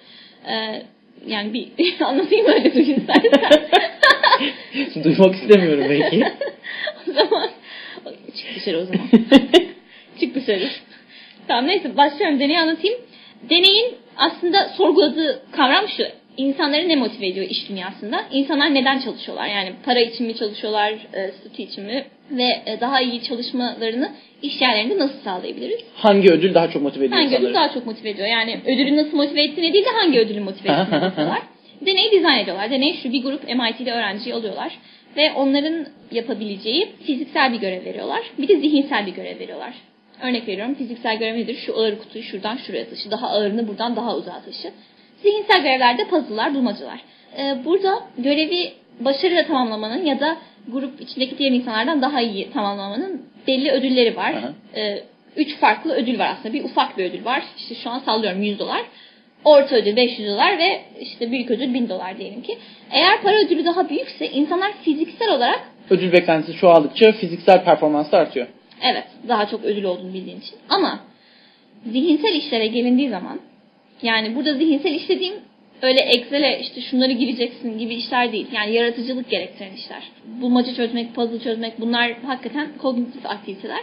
E, 0.48 0.82
yani 1.28 1.54
bir 1.54 1.70
anlatayım 2.06 2.46
öyle 2.48 2.74
duy 2.74 2.92
istersen. 2.92 3.32
Duymak 5.04 5.36
istemiyorum 5.36 5.86
belki. 5.90 6.24
o 7.10 7.12
zaman 7.12 7.50
çık 8.38 8.56
dışarı 8.56 8.78
o 8.80 8.86
zaman. 8.86 9.10
çık 10.20 10.36
dışarı. 10.36 10.70
Tamam 11.48 11.68
neyse 11.68 11.98
başlıyorum 11.98 12.40
deneyi 12.40 12.60
anlatayım. 12.60 12.98
Deneyin 13.50 13.96
aslında 14.18 14.70
sorguladığı 14.78 15.42
kavram 15.52 15.88
şu. 15.98 16.04
İnsanları 16.38 16.90
ne 16.90 16.96
motive 16.96 17.28
ediyor 17.28 17.46
iş 17.50 17.70
dünyasında? 17.70 18.24
İnsanlar 18.32 18.74
neden 18.74 19.00
çalışıyorlar? 19.00 19.48
Yani 19.48 19.72
para 19.86 20.00
için 20.00 20.28
mi 20.28 20.36
çalışıyorlar, 20.36 20.92
e, 20.92 21.32
statü 21.32 21.62
için 21.62 21.84
mi? 21.84 22.06
Ve 22.32 22.44
e, 22.44 22.78
daha 22.82 23.02
iyi 23.02 23.24
çalışmalarını 23.24 24.12
iş 24.42 24.62
yerlerinde 24.62 24.98
nasıl 24.98 25.20
sağlayabiliriz? 25.24 25.80
Hangi 25.96 26.32
ödül 26.32 26.54
daha 26.54 26.70
çok 26.70 26.82
motive 26.82 27.06
ediyor 27.06 27.22
Hangi 27.22 27.38
ödül 27.38 27.54
daha 27.54 27.74
çok 27.74 27.86
motive 27.86 28.10
ediyor? 28.10 28.28
Yani 28.28 28.60
ödülü 28.66 28.98
nasıl 28.98 29.18
motive 29.18 29.44
ettiğine 29.44 29.74
değil 29.74 29.86
de 29.86 29.90
hangi 29.90 30.20
ödülü 30.20 30.40
motive 30.40 30.72
ettiğine 30.72 31.02
bakıyorlar. 31.02 31.42
Deneyi 31.82 32.12
dizayn 32.12 32.40
ediyorlar. 32.40 32.72
Deney 32.72 32.98
şu 33.04 33.14
bir 33.14 33.24
grup 33.24 33.44
MIT'li 33.44 33.92
öğrenciyi 33.92 34.36
alıyorlar. 34.36 34.72
Ve 35.16 35.32
onların 35.34 35.86
yapabileceği 36.12 36.90
fiziksel 37.04 37.54
bir 37.54 37.60
görev 37.60 37.86
veriyorlar. 37.86 38.22
Bir 38.38 38.48
de 38.48 38.56
zihinsel 38.56 39.06
bir 39.06 39.12
görev 39.12 39.40
veriyorlar. 39.40 39.74
Örnek 40.22 40.48
veriyorum 40.48 40.76
fiziksel 40.76 41.18
görev 41.18 41.36
nedir? 41.36 41.58
Şu 41.66 41.78
ağır 41.80 41.98
kutuyu 41.98 42.24
şuradan 42.24 42.58
şuraya 42.58 42.90
taşı. 42.90 43.12
Daha 43.12 43.30
ağırını 43.30 43.68
buradan 43.68 43.96
daha 43.96 44.16
uzağa 44.16 44.42
taşı. 44.42 44.72
Zihinsel 45.24 45.64
görevlerde 45.64 46.08
puzzle'lar, 46.08 46.56
bulmacalar. 46.56 47.02
Ee, 47.38 47.66
burada 47.66 48.04
görevi 48.18 48.74
başarıyla 49.00 49.48
tamamlamanın 49.48 50.06
ya 50.06 50.20
da 50.20 50.38
grup 50.68 51.02
içindeki 51.02 51.38
diğer 51.38 51.52
insanlardan 51.52 52.02
daha 52.02 52.22
iyi 52.22 52.52
tamamlamanın 52.52 53.22
belli 53.48 53.72
ödülleri 53.72 54.16
var. 54.16 54.34
Aha. 54.34 54.54
Ee, 54.76 55.04
üç 55.38 55.56
farklı 55.56 55.94
ödül 55.94 56.20
var 56.20 56.30
aslında. 56.30 56.54
Bir 56.54 56.64
ufak 56.64 56.98
bir 56.98 57.06
ödül 57.06 57.26
var. 57.26 57.44
İşte 57.58 57.76
şu 57.76 57.90
an 57.90 58.00
sallıyorum 58.00 58.44
100 58.44 58.60
dolar. 58.60 58.82
Orta 59.46 59.76
ödül 59.76 59.96
500 59.96 60.28
dolar 60.28 60.58
ve 60.58 60.82
işte 61.02 61.32
büyük 61.32 61.52
ödül 61.52 61.74
1000 61.74 61.90
dolar 61.90 62.18
diyelim 62.18 62.42
ki. 62.42 62.58
Eğer 62.92 63.22
para 63.22 63.38
ödülü 63.38 63.66
daha 63.66 63.90
büyükse 63.90 64.30
insanlar 64.30 64.74
fiziksel 64.84 65.30
olarak 65.30 65.62
Ödül 65.90 66.12
beklentisi 66.12 66.58
çoğaldıkça 66.58 67.12
fiziksel 67.12 67.64
performans 67.64 68.12
da 68.12 68.18
artıyor. 68.18 68.48
Evet, 68.82 69.04
daha 69.28 69.48
çok 69.48 69.64
ödül 69.64 69.84
olduğunu 69.84 70.14
bildiğin 70.14 70.40
için. 70.40 70.56
Ama 70.70 71.00
zihinsel 71.86 72.34
işlere 72.34 72.68
gelindiği 72.68 73.10
zaman, 73.10 73.40
yani 74.02 74.36
burada 74.36 74.54
zihinsel 74.54 74.94
iş 74.94 75.10
dediğim 75.10 75.34
öyle 75.82 76.00
Excel'e 76.00 76.60
işte 76.60 76.82
şunları 76.82 77.12
gireceksin 77.12 77.80
gibi 77.80 77.94
işler 77.94 78.32
değil. 78.32 78.48
Yani 78.52 78.74
yaratıcılık 78.74 79.30
gerektiren 79.30 79.74
işler. 79.74 80.04
Bulmaca 80.42 80.74
çözmek, 80.74 81.16
puzzle 81.16 81.40
çözmek 81.40 81.82
bunlar 81.82 82.14
hakikaten 82.26 82.68
kognitif 82.78 83.26
aktiviteler. 83.26 83.82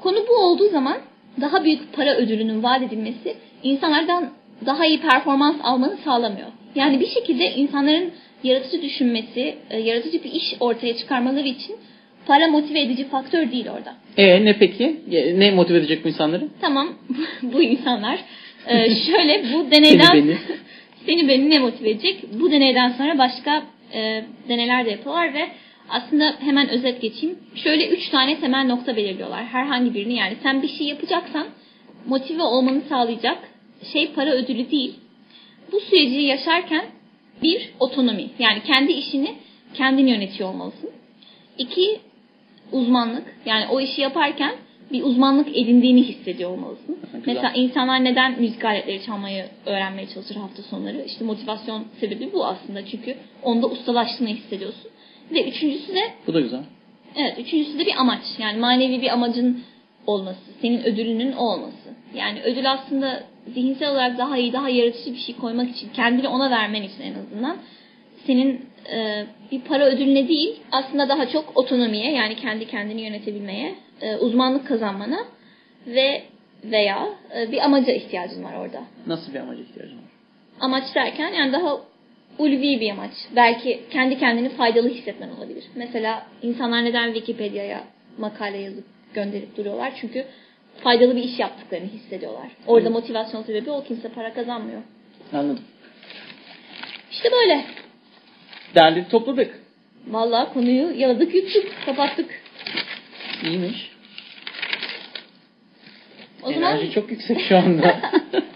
Konu 0.00 0.16
bu 0.28 0.36
olduğu 0.36 0.68
zaman 0.68 0.98
daha 1.40 1.64
büyük 1.64 1.92
para 1.92 2.14
ödülünün 2.14 2.62
vaat 2.62 2.82
edilmesi 2.82 3.36
insanlardan 3.62 4.30
daha 4.66 4.86
iyi 4.86 5.00
performans 5.00 5.56
almanı 5.62 5.96
sağlamıyor. 6.04 6.48
Yani 6.74 7.00
bir 7.00 7.06
şekilde 7.06 7.52
insanların 7.52 8.10
yaratıcı 8.42 8.82
düşünmesi, 8.82 9.54
e, 9.70 9.78
yaratıcı 9.80 10.24
bir 10.24 10.32
iş 10.32 10.54
ortaya 10.60 10.96
çıkarmaları 10.96 11.48
için 11.48 11.76
para 12.26 12.48
motive 12.48 12.80
edici 12.80 13.08
faktör 13.08 13.52
değil 13.52 13.66
orada. 13.68 13.94
E 14.16 14.44
ne 14.44 14.58
peki? 14.58 14.96
E, 15.12 15.38
Ne 15.40 15.50
motive 15.50 15.78
edecek 15.78 16.04
bu 16.04 16.08
insanları? 16.08 16.48
Tamam 16.60 16.88
bu 17.42 17.62
insanlar 17.62 18.18
e, 18.68 18.94
şöyle 19.06 19.44
bu 19.54 19.70
deneyden 19.70 20.06
Seni 20.06 20.28
beni. 20.28 20.36
seni 21.06 21.28
beni 21.28 21.50
ne 21.50 21.58
motive 21.58 21.90
edecek? 21.90 22.24
Bu 22.40 22.50
deneyden 22.50 22.92
sonra 22.98 23.18
başka 23.18 23.62
e, 23.94 24.24
deneyler 24.48 24.86
de 24.86 24.90
yapıyorlar 24.90 25.34
ve 25.34 25.48
aslında 25.90 26.34
hemen 26.40 26.68
özet 26.68 27.00
geçeyim. 27.02 27.38
Şöyle 27.54 27.88
üç 27.88 28.08
tane 28.08 28.40
temel 28.40 28.66
nokta 28.66 28.96
belirliyorlar. 28.96 29.44
Herhangi 29.44 29.94
birini 29.94 30.14
yani 30.14 30.36
sen 30.42 30.62
bir 30.62 30.68
şey 30.68 30.86
yapacaksan 30.86 31.46
motive 32.06 32.42
olmanı 32.42 32.80
sağlayacak 32.88 33.38
şey 33.92 34.12
para 34.12 34.30
ödülü 34.30 34.70
değil. 34.70 34.94
Bu 35.72 35.80
süreci 35.80 36.20
yaşarken 36.20 36.84
bir 37.42 37.70
otonomi 37.80 38.30
yani 38.38 38.62
kendi 38.62 38.92
işini 38.92 39.34
kendin 39.74 40.06
yönetiyor 40.06 40.48
olmalısın. 40.48 40.90
İki 41.58 42.00
uzmanlık 42.72 43.36
yani 43.46 43.66
o 43.70 43.80
işi 43.80 44.00
yaparken 44.00 44.54
bir 44.92 45.02
uzmanlık 45.02 45.48
edindiğini 45.48 46.02
hissediyor 46.02 46.50
olmalısın. 46.50 46.98
Güzel. 47.12 47.22
Mesela 47.26 47.52
insanlar 47.52 48.04
neden 48.04 48.40
müzik 48.40 48.64
aletleri 48.64 49.02
çalmayı 49.02 49.44
öğrenmeye 49.66 50.08
çalışır 50.08 50.36
hafta 50.36 50.62
sonları? 50.62 51.04
İşte 51.06 51.24
motivasyon 51.24 51.84
sebebi 52.00 52.32
bu 52.32 52.46
aslında 52.46 52.86
çünkü 52.86 53.16
onda 53.42 53.66
ustalaştığını 53.66 54.28
hissediyorsun. 54.28 54.90
Ve 55.30 55.48
üçüncüsü 55.48 55.94
de 55.94 56.00
Bu 56.26 56.34
da 56.34 56.40
güzel. 56.40 56.62
Evet, 57.16 57.38
üçüncüsü 57.38 57.78
de 57.78 57.86
bir 57.86 58.00
amaç. 58.00 58.22
Yani 58.38 58.58
manevi 58.58 59.02
bir 59.02 59.12
amacın 59.12 59.62
olması. 60.06 60.40
Senin 60.60 60.82
ödülünün 60.82 61.32
o 61.32 61.44
olması. 61.44 61.94
Yani 62.14 62.42
ödül 62.42 62.72
aslında 62.72 63.24
zihinsel 63.54 63.90
olarak 63.90 64.18
daha 64.18 64.38
iyi, 64.38 64.52
daha 64.52 64.68
yaratıcı 64.68 65.12
bir 65.12 65.18
şey 65.18 65.36
koymak 65.36 65.70
için, 65.70 65.88
kendini 65.92 66.28
ona 66.28 66.50
vermen 66.50 66.82
için 66.82 67.02
en 67.02 67.14
azından 67.14 67.56
senin 68.26 68.60
e, 68.92 69.26
bir 69.52 69.60
para 69.60 69.84
ödülüne 69.84 70.28
değil, 70.28 70.56
aslında 70.72 71.08
daha 71.08 71.28
çok 71.28 71.56
otonomiye, 71.56 72.12
yani 72.12 72.36
kendi 72.36 72.66
kendini 72.66 73.00
yönetebilmeye, 73.00 73.74
e, 74.00 74.16
uzmanlık 74.16 74.68
kazanmana 74.68 75.18
ve 75.86 76.22
veya 76.64 77.08
e, 77.36 77.52
bir 77.52 77.64
amaca 77.64 77.92
ihtiyacın 77.92 78.44
var 78.44 78.54
orada. 78.58 78.82
Nasıl 79.06 79.34
bir 79.34 79.38
amaca 79.38 79.62
ihtiyacın 79.62 79.96
var? 79.96 80.04
Amaç 80.60 80.84
derken 80.94 81.32
yani 81.32 81.52
daha 81.52 81.80
ulvi 82.38 82.80
bir 82.80 82.90
amaç. 82.90 83.12
Belki 83.36 83.80
kendi 83.90 84.18
kendini 84.18 84.48
faydalı 84.48 84.88
hissetmen 84.88 85.28
olabilir. 85.28 85.64
Mesela 85.74 86.26
insanlar 86.42 86.84
neden 86.84 87.12
Wikipedia'ya 87.12 87.84
makale 88.18 88.58
yazıp 88.58 88.84
gönderip 89.14 89.56
duruyorlar? 89.56 89.92
Çünkü 90.00 90.24
faydalı 90.82 91.16
bir 91.16 91.22
iş 91.24 91.38
yaptıklarını 91.38 91.86
hissediyorlar. 91.86 92.46
Orada 92.66 92.90
motivasyon 92.90 93.42
sebebi 93.42 93.70
o 93.70 93.84
kimse 93.84 94.08
para 94.08 94.34
kazanmıyor. 94.34 94.82
Anladım. 95.32 95.64
İşte 97.10 97.28
böyle. 97.32 97.64
Derli 98.74 99.08
topladık. 99.08 99.60
Vallahi 100.06 100.52
konuyu 100.52 101.00
yaladık 101.00 101.34
yuttuk. 101.34 101.64
Kapattık. 101.86 102.42
İyiymiş. 103.44 103.90
O 106.42 106.52
zaman 106.52 106.76
Enerji 106.76 106.92
çok 106.92 107.10
yüksek 107.10 107.40
şu 107.40 107.56
anda. 107.56 108.00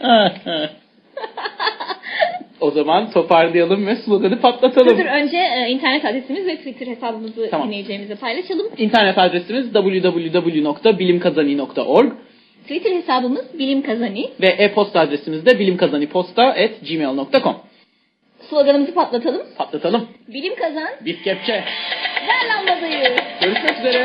o 2.61 2.71
zaman 2.71 3.11
toparlayalım 3.11 3.87
ve 3.87 3.97
sloganı 3.97 4.41
patlatalım. 4.41 4.99
Dur, 4.99 5.05
önce 5.05 5.37
e, 5.37 5.69
internet 5.71 6.05
adresimiz 6.05 6.47
ve 6.47 6.57
Twitter 6.57 6.87
hesabımızı 6.87 7.49
Tamam. 7.51 7.69
dinleyicilerimize 7.69 8.15
paylaşalım. 8.15 8.67
İnternet 8.79 9.19
adresimiz 9.19 9.73
www.bilimkazani.org 9.73 12.13
Twitter 12.63 12.93
hesabımız 12.93 13.59
Bilim 13.59 13.83
Kazani. 13.83 14.31
ve 14.41 14.47
e-posta 14.47 15.01
adresimiz 15.01 15.47
de 15.47 15.59
bilimkazaniposta.gmail.com 15.59 17.57
Sloganımızı 18.51 18.95
patlatalım. 18.95 19.43
Patlatalım. 19.59 20.09
Bilim 20.29 20.55
kazan, 20.55 20.89
Bir 21.05 21.23
kepçe. 21.23 21.53
ver 22.29 22.49
lambayı. 22.49 23.17
Görüşmek 23.43 23.79
üzere. 23.79 24.05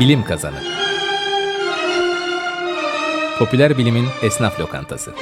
Bilim 0.00 0.24
Kazanı 0.24 0.56
Popüler 3.38 3.78
bilimin 3.78 4.06
esnaf 4.22 4.60
lokantası. 4.60 5.14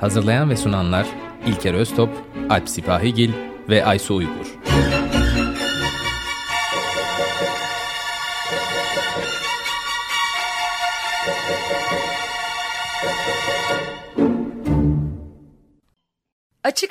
Hazırlayan 0.00 0.50
ve 0.50 0.56
sunanlar 0.56 1.06
İlker 1.46 1.74
Öztop, 1.74 2.10
Alp 2.50 2.68
Sipahigil 2.68 3.32
ve 3.68 3.84
Aysu 3.84 4.14
Uygur. 4.14 4.57